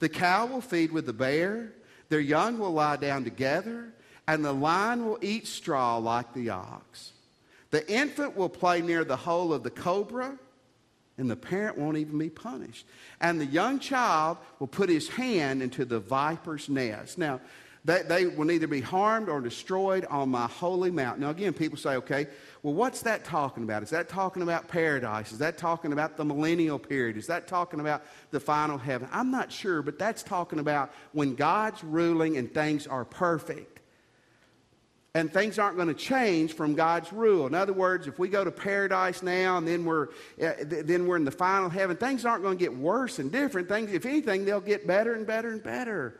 The 0.00 0.08
cow 0.08 0.46
will 0.46 0.60
feed 0.60 0.90
with 0.90 1.06
the 1.06 1.12
bear, 1.12 1.72
their 2.08 2.20
young 2.20 2.58
will 2.58 2.72
lie 2.72 2.96
down 2.96 3.22
together, 3.22 3.92
and 4.26 4.44
the 4.44 4.52
lion 4.52 5.06
will 5.06 5.18
eat 5.22 5.46
straw 5.46 5.98
like 5.98 6.34
the 6.34 6.50
ox. 6.50 7.12
The 7.72 7.90
infant 7.90 8.36
will 8.36 8.50
play 8.50 8.82
near 8.82 9.02
the 9.02 9.16
hole 9.16 9.52
of 9.52 9.62
the 9.62 9.70
cobra, 9.70 10.38
and 11.18 11.30
the 11.30 11.36
parent 11.36 11.78
won't 11.78 11.96
even 11.96 12.18
be 12.18 12.30
punished. 12.30 12.86
And 13.20 13.40
the 13.40 13.46
young 13.46 13.78
child 13.78 14.36
will 14.60 14.66
put 14.66 14.88
his 14.88 15.08
hand 15.08 15.62
into 15.62 15.84
the 15.84 15.98
viper's 15.98 16.68
nest. 16.68 17.16
Now, 17.16 17.40
they, 17.84 18.02
they 18.02 18.26
will 18.26 18.44
neither 18.44 18.66
be 18.66 18.82
harmed 18.82 19.28
or 19.28 19.40
destroyed 19.40 20.04
on 20.04 20.28
my 20.28 20.46
holy 20.46 20.90
mountain. 20.90 21.22
Now, 21.22 21.30
again, 21.30 21.52
people 21.52 21.78
say, 21.78 21.96
okay, 21.96 22.28
well, 22.62 22.74
what's 22.74 23.02
that 23.02 23.24
talking 23.24 23.64
about? 23.64 23.82
Is 23.82 23.90
that 23.90 24.08
talking 24.08 24.42
about 24.42 24.68
paradise? 24.68 25.32
Is 25.32 25.38
that 25.38 25.58
talking 25.58 25.92
about 25.92 26.16
the 26.16 26.24
millennial 26.24 26.78
period? 26.78 27.16
Is 27.16 27.26
that 27.26 27.48
talking 27.48 27.80
about 27.80 28.04
the 28.30 28.38
final 28.38 28.78
heaven? 28.78 29.08
I'm 29.10 29.30
not 29.30 29.50
sure, 29.50 29.82
but 29.82 29.98
that's 29.98 30.22
talking 30.22 30.60
about 30.60 30.92
when 31.12 31.34
God's 31.34 31.82
ruling 31.82 32.36
and 32.36 32.52
things 32.52 32.86
are 32.86 33.04
perfect. 33.04 33.71
And 35.14 35.30
things 35.30 35.58
aren't 35.58 35.76
going 35.76 35.88
to 35.88 35.94
change 35.94 36.54
from 36.54 36.74
God's 36.74 37.12
rule. 37.12 37.46
In 37.46 37.54
other 37.54 37.74
words, 37.74 38.06
if 38.06 38.18
we 38.18 38.28
go 38.28 38.44
to 38.44 38.50
paradise 38.50 39.22
now 39.22 39.58
and 39.58 39.68
then 39.68 39.84
we're, 39.84 40.08
uh, 40.42 40.52
then 40.60 41.06
we're 41.06 41.16
in 41.16 41.24
the 41.24 41.30
final 41.30 41.68
heaven, 41.68 41.98
things 41.98 42.24
aren't 42.24 42.42
going 42.42 42.56
to 42.56 42.64
get 42.64 42.74
worse 42.74 43.18
and 43.18 43.30
different. 43.30 43.68
Things, 43.68 43.92
if 43.92 44.06
anything, 44.06 44.46
they'll 44.46 44.60
get 44.60 44.86
better 44.86 45.12
and 45.12 45.26
better 45.26 45.50
and 45.50 45.62
better. 45.62 46.18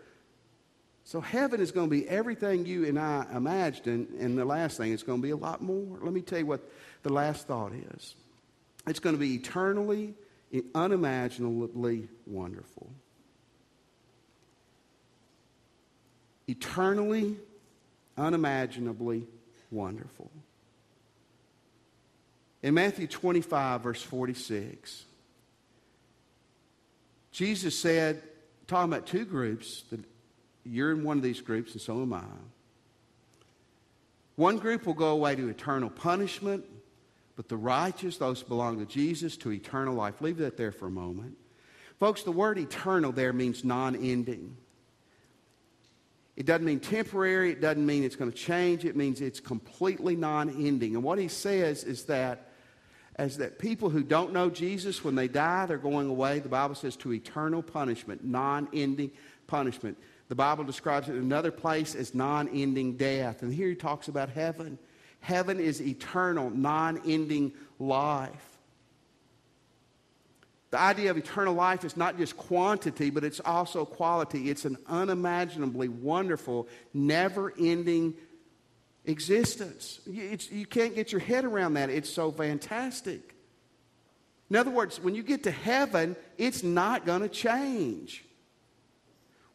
So 1.05 1.21
heaven 1.21 1.61
is 1.61 1.73
going 1.73 1.89
to 1.89 1.91
be 1.91 2.09
everything 2.09 2.67
you 2.67 2.85
and 2.85 2.99
I 2.99 3.27
imagined, 3.35 4.09
and 4.21 4.39
the 4.39 4.45
last 4.45 4.77
thing, 4.77 4.93
it's 4.93 5.03
going 5.03 5.21
to 5.21 5.23
be 5.23 5.31
a 5.31 5.37
lot 5.37 5.63
more. 5.63 5.99
Let 6.01 6.13
me 6.13 6.21
tell 6.21 6.39
you 6.39 6.47
what 6.47 6.61
the 7.03 7.13
last 7.13 7.49
thought 7.49 7.73
is. 7.95 8.15
It's 8.87 9.01
going 9.01 9.17
to 9.17 9.21
be 9.21 9.35
eternally, 9.35 10.15
unimaginably 10.75 12.09
wonderful. 12.27 12.91
Eternally, 16.47 17.37
unimaginably 18.17 19.27
wonderful. 19.71 20.31
In 22.63 22.75
Matthew 22.75 23.07
25, 23.07 23.81
verse 23.81 24.03
46, 24.03 25.05
Jesus 27.33 27.77
said, 27.77 28.23
talking 28.67 28.93
about 28.93 29.07
two 29.07 29.25
groups 29.25 29.85
that 29.91 30.01
you're 30.65 30.93
in 30.93 31.03
one 31.03 31.17
of 31.17 31.23
these 31.23 31.41
groups, 31.41 31.73
and 31.73 31.81
so 31.81 32.03
am 32.03 32.13
I. 32.13 32.23
One 34.37 34.59
group 34.59 34.87
will 34.87 34.95
go 34.95 35.11
away 35.11 35.35
to 35.35 35.49
eternal 35.49 35.91
punishment, 35.91 36.65
but 37.37 37.49
the 37.49 37.57
righteous, 37.57 38.17
those 38.17 38.41
who 38.41 38.49
belong 38.49 38.79
to 38.79 38.87
Jesus, 38.87 39.37
to 39.39 39.53
eternal 39.53 39.95
life. 39.95 40.21
Leave 40.21 40.39
that 40.39 40.57
there 40.57 40.73
for 40.73 40.87
a 40.87 40.91
moment. 40.91 41.37
Folks, 41.99 42.23
the 42.23 42.33
word 42.33 42.59
eternal 42.59 43.13
there 43.13 43.33
means 43.33 43.65
non 43.65 43.95
ending. 43.97 44.57
It 46.37 46.47
doesn't 46.47 46.65
mean 46.65 46.81
temporary, 46.81 47.53
it 47.53 47.61
doesn't 47.61 47.85
mean 47.85 48.05
it's 48.05 48.17
going 48.17 48.33
to 48.33 48.37
change, 48.37 48.85
it 48.85 48.97
means 48.97 49.21
it's 49.21 49.41
completely 49.41 50.17
non 50.17 50.49
ending. 50.49 50.95
And 50.95 51.05
what 51.05 51.19
he 51.19 51.29
says 51.29 51.85
is 51.85 52.05
that 52.05 52.49
as 53.17 53.37
that 53.39 53.59
people 53.59 53.91
who 53.91 54.03
don't 54.03 54.33
know 54.33 54.49
Jesus, 54.49 55.05
when 55.05 55.15
they 55.15 55.29
die, 55.29 55.67
they're 55.67 55.77
going 55.77 56.09
away, 56.09 56.39
the 56.39 56.49
Bible 56.49 56.75
says, 56.75 56.97
to 56.97 57.13
eternal 57.13 57.63
punishment, 57.63 58.25
non 58.25 58.69
ending 58.73 59.11
punishment. 59.47 59.99
The 60.29 60.35
Bible 60.35 60.65
describes 60.65 61.09
it 61.09 61.17
in 61.17 61.23
another 61.23 61.51
place 61.51 61.95
as 61.95 62.15
non 62.15 62.49
ending 62.49 62.97
death. 62.97 63.43
And 63.43 63.53
here 63.53 63.69
he 63.69 63.75
talks 63.75 64.09
about 64.09 64.31
heaven. 64.31 64.79
Heaven 65.21 65.61
is 65.61 65.83
eternal, 65.83 66.49
non 66.49 67.03
ending 67.07 67.53
life. 67.79 68.52
The 70.73 70.81
idea 70.81 71.11
of 71.11 71.19
eternal 71.19 71.53
life 71.53 71.85
is 71.85 71.99
not 71.99 72.17
just 72.17 72.35
quantity, 72.39 73.11
but 73.11 73.25
it's 73.25 73.41
also 73.41 73.85
quality. 73.85 74.49
It's 74.49 74.65
an 74.65 74.79
unimaginably 74.87 75.89
wonderful, 75.89 76.67
never 76.95 77.53
ending 77.59 78.15
existence. 79.05 80.01
It's, 80.07 80.51
you 80.51 80.65
can't 80.65 80.95
get 80.95 81.13
your 81.13 81.21
head 81.21 81.45
around 81.45 81.75
that. 81.75 81.91
It's 81.91 82.09
so 82.09 82.33
fantastic. 82.33 83.35
In 84.49 84.57
other 84.57 84.71
words, 84.71 84.99
when 84.99 85.15
you 85.15 85.23
get 85.23 85.43
to 85.43 85.51
heaven, 85.51 86.17
it's 86.39 86.63
not 86.63 87.05
going 87.05 87.21
to 87.21 87.29
change 87.29 88.25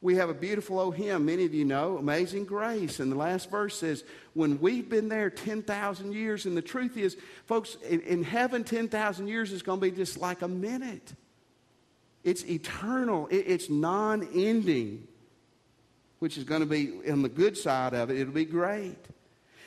we 0.01 0.15
have 0.15 0.29
a 0.29 0.33
beautiful 0.33 0.79
old 0.79 0.95
hymn, 0.95 1.25
many 1.25 1.45
of 1.45 1.53
you 1.53 1.65
know, 1.65 1.97
Amazing 1.97 2.45
Grace. 2.45 2.99
And 2.99 3.11
the 3.11 3.15
last 3.15 3.49
verse 3.49 3.77
says, 3.77 4.03
When 4.33 4.59
we've 4.59 4.87
been 4.87 5.09
there 5.09 5.29
10,000 5.29 6.13
years, 6.13 6.45
and 6.45 6.55
the 6.55 6.61
truth 6.61 6.97
is, 6.97 7.17
folks, 7.45 7.77
in, 7.87 8.01
in 8.01 8.23
heaven, 8.23 8.63
10,000 8.63 9.27
years 9.27 9.51
is 9.51 9.63
going 9.63 9.79
to 9.79 9.89
be 9.89 9.91
just 9.91 10.19
like 10.19 10.43
a 10.43 10.47
minute. 10.47 11.13
It's 12.23 12.45
eternal, 12.45 13.27
it, 13.27 13.45
it's 13.47 13.69
non 13.69 14.27
ending, 14.35 15.07
which 16.19 16.37
is 16.37 16.43
going 16.43 16.61
to 16.61 16.67
be 16.67 16.93
on 17.09 17.23
the 17.23 17.29
good 17.29 17.57
side 17.57 17.93
of 17.93 18.11
it. 18.11 18.19
It'll 18.19 18.33
be 18.33 18.45
great. 18.45 18.97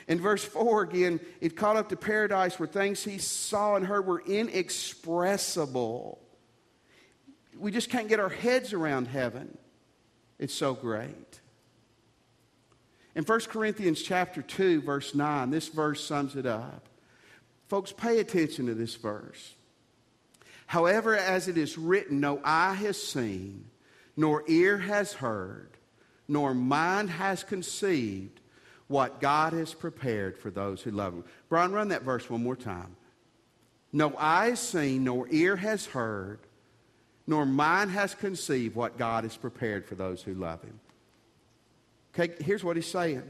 In 0.07 0.19
verse 0.19 0.43
4 0.43 0.83
again, 0.83 1.19
it 1.41 1.55
caught 1.55 1.75
up 1.75 1.89
to 1.89 1.95
paradise 1.95 2.57
where 2.57 2.67
things 2.67 3.03
he 3.03 3.17
saw 3.17 3.75
and 3.75 3.85
heard 3.85 4.05
were 4.05 4.21
inexpressible. 4.21 6.19
We 7.57 7.71
just 7.71 7.89
can't 7.89 8.07
get 8.07 8.19
our 8.19 8.29
heads 8.29 8.73
around 8.73 9.07
heaven. 9.07 9.57
It's 10.41 10.55
so 10.55 10.73
great. 10.73 11.39
In 13.15 13.23
1 13.23 13.39
Corinthians 13.41 14.01
chapter 14.01 14.41
2, 14.41 14.81
verse 14.81 15.13
9, 15.13 15.51
this 15.51 15.67
verse 15.67 16.03
sums 16.03 16.35
it 16.35 16.47
up. 16.47 16.89
Folks, 17.67 17.91
pay 17.91 18.19
attention 18.19 18.65
to 18.65 18.73
this 18.73 18.95
verse. 18.95 19.53
However, 20.65 21.15
as 21.15 21.47
it 21.47 21.59
is 21.59 21.77
written, 21.77 22.19
no 22.19 22.41
eye 22.43 22.73
has 22.73 23.01
seen, 23.01 23.65
nor 24.17 24.43
ear 24.47 24.79
has 24.79 25.13
heard, 25.13 25.69
nor 26.27 26.55
mind 26.55 27.11
has 27.11 27.43
conceived 27.43 28.41
what 28.87 29.21
God 29.21 29.53
has 29.53 29.75
prepared 29.75 30.39
for 30.39 30.49
those 30.49 30.81
who 30.81 30.89
love 30.89 31.13
Him. 31.13 31.23
Brian, 31.49 31.71
run 31.71 31.89
that 31.89 32.01
verse 32.01 32.27
one 32.27 32.43
more 32.43 32.55
time. 32.55 32.95
No 33.93 34.15
eye 34.17 34.47
has 34.47 34.59
seen, 34.59 35.03
nor 35.03 35.27
ear 35.29 35.55
has 35.55 35.85
heard, 35.85 36.39
nor 37.31 37.45
mind 37.45 37.89
has 37.91 38.13
conceived 38.13 38.75
what 38.75 38.97
God 38.97 39.23
has 39.23 39.37
prepared 39.37 39.85
for 39.85 39.95
those 39.95 40.21
who 40.21 40.33
love 40.33 40.61
Him. 40.61 40.77
Okay, 42.13 42.33
here's 42.43 42.61
what 42.61 42.75
he's 42.75 42.91
saying. 42.91 43.23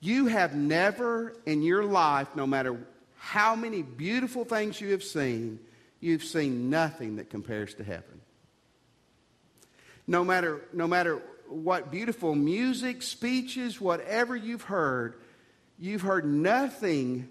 You 0.00 0.24
have 0.24 0.54
never 0.54 1.34
in 1.44 1.62
your 1.62 1.84
life, 1.84 2.28
no 2.34 2.46
matter 2.46 2.80
how 3.18 3.54
many 3.54 3.82
beautiful 3.82 4.46
things 4.46 4.80
you 4.80 4.92
have 4.92 5.02
seen, 5.04 5.58
you've 6.00 6.24
seen 6.24 6.70
nothing 6.70 7.16
that 7.16 7.28
compares 7.28 7.74
to 7.74 7.84
heaven. 7.84 8.22
No 10.06 10.24
matter, 10.24 10.62
no 10.72 10.86
matter 10.86 11.20
what 11.46 11.90
beautiful 11.90 12.34
music, 12.34 13.02
speeches, 13.02 13.78
whatever 13.78 14.34
you've 14.34 14.62
heard, 14.62 15.16
you've 15.78 16.00
heard 16.00 16.24
nothing 16.24 17.28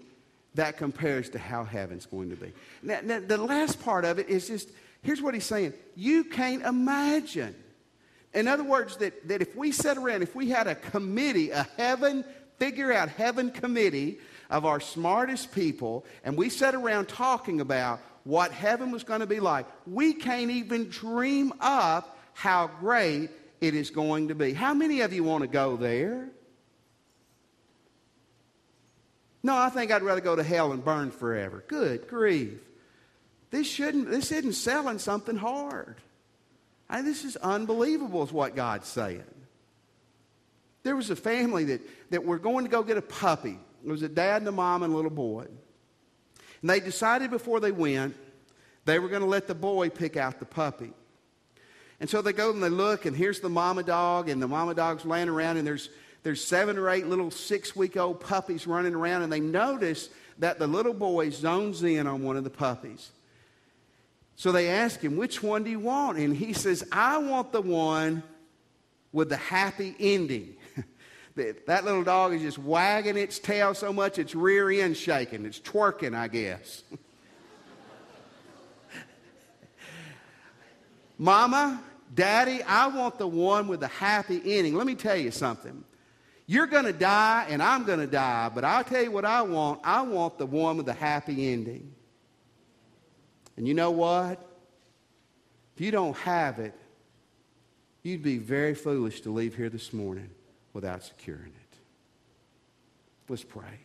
that 0.56 0.76
compares 0.76 1.30
to 1.30 1.38
how 1.38 1.64
heaven's 1.64 2.06
going 2.06 2.30
to 2.30 2.36
be. 2.36 2.52
Now, 2.82 3.00
now, 3.02 3.20
the 3.20 3.36
last 3.38 3.82
part 3.82 4.04
of 4.04 4.18
it 4.18 4.28
is 4.28 4.48
just 4.48 4.68
here's 5.02 5.22
what 5.22 5.34
he's 5.34 5.44
saying 5.44 5.72
you 5.94 6.24
can't 6.24 6.62
imagine. 6.64 7.54
In 8.34 8.48
other 8.48 8.64
words, 8.64 8.98
that, 8.98 9.28
that 9.28 9.40
if 9.40 9.56
we 9.56 9.72
sat 9.72 9.96
around, 9.96 10.22
if 10.22 10.34
we 10.34 10.50
had 10.50 10.66
a 10.66 10.74
committee, 10.74 11.50
a 11.50 11.66
heaven, 11.78 12.22
figure 12.58 12.92
out 12.92 13.08
heaven 13.08 13.50
committee 13.50 14.18
of 14.50 14.66
our 14.66 14.78
smartest 14.78 15.52
people, 15.52 16.04
and 16.22 16.36
we 16.36 16.50
sat 16.50 16.74
around 16.74 17.08
talking 17.08 17.62
about 17.62 18.00
what 18.24 18.50
heaven 18.52 18.90
was 18.90 19.04
going 19.04 19.20
to 19.20 19.26
be 19.26 19.40
like, 19.40 19.66
we 19.86 20.12
can't 20.12 20.50
even 20.50 20.90
dream 20.90 21.52
up 21.60 22.18
how 22.34 22.66
great 22.80 23.30
it 23.62 23.74
is 23.74 23.88
going 23.88 24.28
to 24.28 24.34
be. 24.34 24.52
How 24.52 24.74
many 24.74 25.00
of 25.00 25.14
you 25.14 25.24
want 25.24 25.42
to 25.42 25.48
go 25.48 25.76
there? 25.76 26.28
No, 29.46 29.56
I 29.56 29.68
think 29.68 29.92
I'd 29.92 30.02
rather 30.02 30.20
go 30.20 30.34
to 30.34 30.42
hell 30.42 30.72
and 30.72 30.84
burn 30.84 31.12
forever. 31.12 31.62
Good 31.68 32.08
grief. 32.08 32.58
This 33.52 33.64
shouldn't 33.64 34.10
this 34.10 34.32
isn't 34.32 34.54
selling 34.54 34.98
something 34.98 35.36
hard. 35.36 35.98
I 36.90 37.00
this 37.02 37.24
is 37.24 37.36
unbelievable, 37.36 38.24
is 38.24 38.32
what 38.32 38.56
God's 38.56 38.88
saying. 38.88 39.22
There 40.82 40.96
was 40.96 41.10
a 41.10 41.16
family 41.16 41.62
that, 41.66 41.80
that 42.10 42.24
were 42.24 42.40
going 42.40 42.64
to 42.64 42.70
go 42.70 42.82
get 42.82 42.96
a 42.96 43.02
puppy. 43.02 43.56
It 43.84 43.88
was 43.88 44.02
a 44.02 44.08
dad 44.08 44.42
and 44.42 44.48
a 44.48 44.52
mom 44.52 44.82
and 44.82 44.92
a 44.92 44.96
little 44.96 45.12
boy. 45.12 45.46
And 46.60 46.68
they 46.68 46.80
decided 46.80 47.30
before 47.30 47.60
they 47.60 47.70
went, 47.70 48.16
they 48.84 48.98
were 48.98 49.08
going 49.08 49.22
to 49.22 49.28
let 49.28 49.46
the 49.46 49.54
boy 49.54 49.90
pick 49.90 50.16
out 50.16 50.40
the 50.40 50.44
puppy. 50.44 50.90
And 52.00 52.10
so 52.10 52.20
they 52.20 52.32
go 52.32 52.50
and 52.50 52.60
they 52.60 52.68
look, 52.68 53.06
and 53.06 53.16
here's 53.16 53.38
the 53.38 53.48
mama 53.48 53.84
dog, 53.84 54.28
and 54.28 54.42
the 54.42 54.48
mama 54.48 54.74
dog's 54.74 55.04
laying 55.04 55.28
around, 55.28 55.56
and 55.56 55.64
there's, 55.64 55.88
there's 56.26 56.44
seven 56.44 56.76
or 56.76 56.90
eight 56.90 57.06
little 57.06 57.30
six 57.30 57.76
week 57.76 57.96
old 57.96 58.18
puppies 58.18 58.66
running 58.66 58.96
around, 58.96 59.22
and 59.22 59.32
they 59.32 59.38
notice 59.38 60.08
that 60.40 60.58
the 60.58 60.66
little 60.66 60.92
boy 60.92 61.30
zones 61.30 61.84
in 61.84 62.08
on 62.08 62.24
one 62.24 62.36
of 62.36 62.42
the 62.42 62.50
puppies. 62.50 63.12
So 64.34 64.50
they 64.50 64.68
ask 64.68 64.98
him, 65.00 65.16
Which 65.16 65.40
one 65.40 65.62
do 65.62 65.70
you 65.70 65.78
want? 65.78 66.18
And 66.18 66.36
he 66.36 66.52
says, 66.52 66.82
I 66.90 67.18
want 67.18 67.52
the 67.52 67.60
one 67.60 68.24
with 69.12 69.28
the 69.28 69.36
happy 69.36 69.94
ending. 70.00 70.56
that 71.36 71.84
little 71.84 72.02
dog 72.02 72.32
is 72.32 72.42
just 72.42 72.58
wagging 72.58 73.16
its 73.16 73.38
tail 73.38 73.72
so 73.72 73.92
much 73.92 74.18
its 74.18 74.34
rear 74.34 74.68
end 74.68 74.96
shaking. 74.96 75.46
It's 75.46 75.60
twerking, 75.60 76.12
I 76.12 76.26
guess. 76.26 76.82
Mama, 81.18 81.80
Daddy, 82.12 82.64
I 82.64 82.88
want 82.88 83.16
the 83.16 83.28
one 83.28 83.68
with 83.68 83.78
the 83.78 83.86
happy 83.86 84.42
ending. 84.44 84.74
Let 84.74 84.88
me 84.88 84.96
tell 84.96 85.14
you 85.16 85.30
something. 85.30 85.84
You're 86.46 86.66
going 86.66 86.84
to 86.84 86.92
die 86.92 87.46
and 87.48 87.62
I'm 87.62 87.84
going 87.84 87.98
to 87.98 88.06
die, 88.06 88.50
but 88.54 88.64
I'll 88.64 88.84
tell 88.84 89.02
you 89.02 89.10
what 89.10 89.24
I 89.24 89.42
want. 89.42 89.80
I 89.82 90.02
want 90.02 90.38
the 90.38 90.46
one 90.46 90.76
with 90.76 90.86
the 90.86 90.92
happy 90.92 91.52
ending. 91.52 91.92
And 93.56 93.66
you 93.66 93.74
know 93.74 93.90
what? 93.90 94.40
If 95.74 95.80
you 95.80 95.90
don't 95.90 96.16
have 96.18 96.58
it, 96.58 96.74
you'd 98.02 98.22
be 98.22 98.38
very 98.38 98.74
foolish 98.74 99.22
to 99.22 99.30
leave 99.30 99.56
here 99.56 99.68
this 99.68 99.92
morning 99.92 100.30
without 100.72 101.02
securing 101.02 101.46
it. 101.46 101.78
Let's 103.28 103.42
pray. 103.42 103.80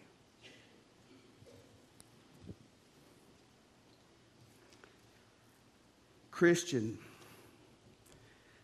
Christian, 6.30 6.98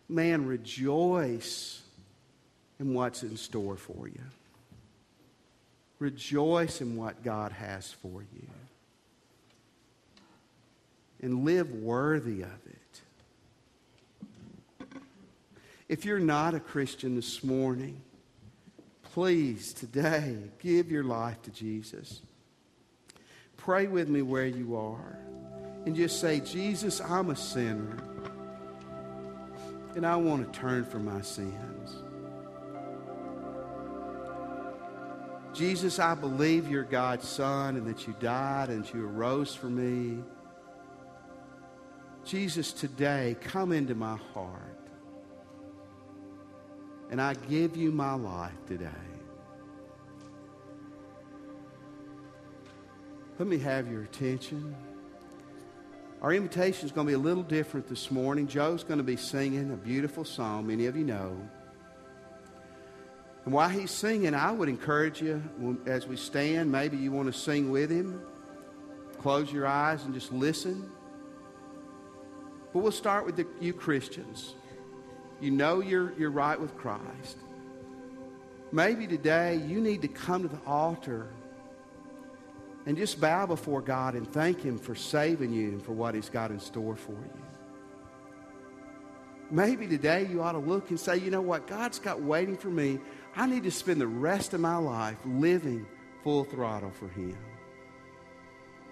man, 0.07 0.45
rejoice 0.45 1.81
in 2.79 2.93
what's 2.93 3.23
in 3.23 3.37
store 3.37 3.75
for 3.75 4.07
you. 4.07 4.21
Rejoice 5.99 6.81
in 6.81 6.95
what 6.95 7.23
God 7.23 7.51
has 7.51 7.91
for 7.91 8.21
you 8.21 8.47
and 11.21 11.43
live 11.43 11.71
worthy 11.71 12.43
of 12.43 12.59
it. 12.67 13.01
If 15.89 16.05
you're 16.05 16.19
not 16.19 16.53
a 16.53 16.59
Christian 16.59 17.15
this 17.15 17.43
morning, 17.43 18.01
please 19.13 19.73
today 19.73 20.37
give 20.59 20.91
your 20.91 21.03
life 21.03 21.41
to 21.43 21.51
Jesus. 21.51 22.21
Pray 23.55 23.87
with 23.87 24.07
me 24.09 24.21
where 24.21 24.45
you 24.45 24.75
are 24.75 25.17
and 25.85 25.95
just 25.95 26.19
say, 26.19 26.39
Jesus, 26.41 27.01
I'm 27.01 27.29
a 27.31 27.35
sinner 27.35 27.97
and 29.95 30.05
I 30.05 30.15
want 30.17 30.53
to 30.53 30.59
turn 30.59 30.85
from 30.85 31.05
my 31.05 31.21
sins. 31.21 31.95
Jesus, 35.57 35.97
I 35.97 36.13
believe 36.13 36.69
you're 36.69 36.83
God's 36.83 37.27
Son 37.27 37.77
and 37.77 37.87
that 37.87 38.05
you 38.05 38.15
died 38.19 38.69
and 38.69 38.87
you 38.93 39.07
arose 39.07 39.55
for 39.55 39.65
me. 39.65 40.19
Jesus, 42.23 42.71
today, 42.71 43.35
come 43.41 43.71
into 43.71 43.95
my 43.95 44.17
heart. 44.35 44.61
And 47.09 47.19
I 47.19 47.33
give 47.49 47.75
you 47.75 47.91
my 47.91 48.13
life 48.13 48.53
today. 48.67 48.85
Let 53.39 53.47
me 53.47 53.57
have 53.57 53.89
your 53.91 54.03
attention. 54.03 54.75
Our 56.21 56.33
invitation 56.33 56.85
is 56.85 56.91
going 56.91 57.07
to 57.07 57.09
be 57.09 57.15
a 57.15 57.19
little 57.19 57.41
different 57.41 57.87
this 57.87 58.11
morning. 58.11 58.47
Joe's 58.47 58.83
going 58.83 58.99
to 58.99 59.03
be 59.03 59.17
singing 59.17 59.71
a 59.71 59.77
beautiful 59.77 60.23
song, 60.23 60.67
many 60.67 60.85
of 60.85 60.95
you 60.95 61.03
know. 61.03 61.35
And 63.47 63.53
while 63.53 63.69
he's 63.69 63.91
singing, 63.91 64.35
I 64.35 64.51
would 64.51 64.67
encourage 64.67 65.21
you, 65.21 65.41
as 65.85 66.05
we 66.05 66.17
stand, 66.17 66.69
maybe 66.69 66.97
you 66.97 67.13
want 67.13 67.33
to 67.33 67.39
sing 67.39 67.71
with 67.71 67.89
him. 67.89 68.21
Close 69.19 69.53
your 69.53 69.65
eyes 69.65 70.03
and 70.03 70.13
just 70.13 70.33
listen. 70.33 70.91
But 72.73 72.79
we'll 72.79 72.91
start 72.91 73.25
with 73.25 73.37
the, 73.37 73.47
you 73.61 73.71
Christians. 73.71 74.53
You 75.39 75.51
know 75.51 75.79
you're, 75.79 76.11
you're 76.19 76.29
right 76.29 76.59
with 76.59 76.75
Christ. 76.75 77.37
Maybe 78.73 79.07
today 79.07 79.55
you 79.65 79.79
need 79.79 80.01
to 80.01 80.09
come 80.09 80.41
to 80.41 80.49
the 80.49 80.59
altar 80.67 81.29
and 82.85 82.97
just 82.97 83.21
bow 83.21 83.45
before 83.45 83.79
God 83.81 84.15
and 84.15 84.29
thank 84.29 84.59
Him 84.59 84.77
for 84.77 84.93
saving 84.93 85.53
you 85.53 85.69
and 85.69 85.81
for 85.81 85.93
what 85.93 86.15
He's 86.15 86.27
got 86.27 86.51
in 86.51 86.59
store 86.59 86.97
for 86.97 87.13
you. 87.13 87.47
Maybe 89.49 89.87
today 89.87 90.27
you 90.29 90.43
ought 90.43 90.51
to 90.51 90.57
look 90.57 90.89
and 90.89 90.99
say, 90.99 91.17
you 91.17 91.31
know 91.31 91.39
what? 91.39 91.67
God's 91.67 91.99
got 91.99 92.21
waiting 92.21 92.57
for 92.57 92.67
me. 92.67 92.99
I 93.37 93.45
need 93.45 93.63
to 93.63 93.71
spend 93.71 94.01
the 94.01 94.07
rest 94.07 94.55
of 94.55 94.59
my 94.61 94.77
life 94.77 95.17
living 95.23 95.85
full 96.23 96.43
throttle 96.43 96.89
for 96.89 97.07
Him. 97.07 97.37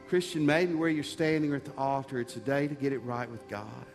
Christian, 0.08 0.46
maybe 0.46 0.76
where 0.76 0.88
you're 0.88 1.04
standing 1.04 1.52
or 1.52 1.56
at 1.56 1.66
the 1.66 1.76
altar, 1.80 2.20
it's 2.20 2.36
a 2.36 2.40
day 2.40 2.68
to 2.68 2.76
get 2.76 2.94
it 2.94 3.00
right 3.00 3.30
with 3.30 3.48
God. 3.48 3.86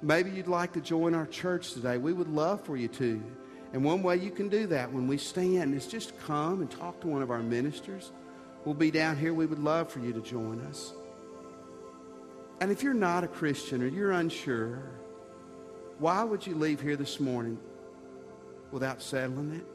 Maybe 0.00 0.30
you'd 0.30 0.48
like 0.48 0.72
to 0.72 0.80
join 0.80 1.14
our 1.14 1.26
church 1.26 1.74
today. 1.74 1.98
We 1.98 2.14
would 2.14 2.28
love 2.28 2.64
for 2.64 2.74
you 2.74 2.88
to. 2.88 3.22
And 3.74 3.84
one 3.84 4.02
way 4.02 4.16
you 4.16 4.30
can 4.30 4.48
do 4.48 4.66
that 4.68 4.90
when 4.90 5.06
we 5.06 5.18
stand 5.18 5.74
is 5.74 5.86
just 5.86 6.18
come 6.20 6.62
and 6.62 6.70
talk 6.70 6.98
to 7.02 7.06
one 7.06 7.20
of 7.20 7.30
our 7.30 7.42
ministers. 7.42 8.12
We'll 8.64 8.74
be 8.74 8.90
down 8.90 9.18
here. 9.18 9.34
We 9.34 9.44
would 9.44 9.58
love 9.58 9.92
for 9.92 10.00
you 10.00 10.14
to 10.14 10.22
join 10.22 10.62
us. 10.62 10.94
And 12.62 12.70
if 12.70 12.82
you're 12.82 12.94
not 12.94 13.24
a 13.24 13.28
Christian 13.28 13.82
or 13.82 13.88
you're 13.88 14.12
unsure, 14.12 14.82
why 15.98 16.24
would 16.24 16.46
you 16.46 16.54
leave 16.54 16.80
here 16.80 16.96
this 16.96 17.20
morning 17.20 17.58
without 18.70 19.02
settling 19.02 19.52
it? 19.52 19.66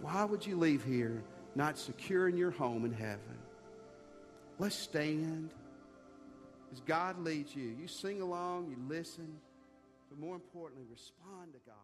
Why 0.00 0.24
would 0.24 0.46
you 0.46 0.56
leave 0.56 0.84
here 0.84 1.24
not 1.54 1.78
secure 1.78 2.28
in 2.28 2.36
your 2.36 2.50
home 2.50 2.84
in 2.84 2.92
heaven. 2.92 3.38
Let's 4.58 4.74
stand 4.74 5.50
as 6.72 6.80
God 6.80 7.18
leads 7.18 7.54
you. 7.54 7.74
You 7.80 7.88
sing 7.88 8.20
along, 8.20 8.70
you 8.70 8.76
listen, 8.88 9.36
but 10.08 10.18
more 10.18 10.34
importantly, 10.34 10.86
respond 10.90 11.52
to 11.52 11.58
God. 11.66 11.74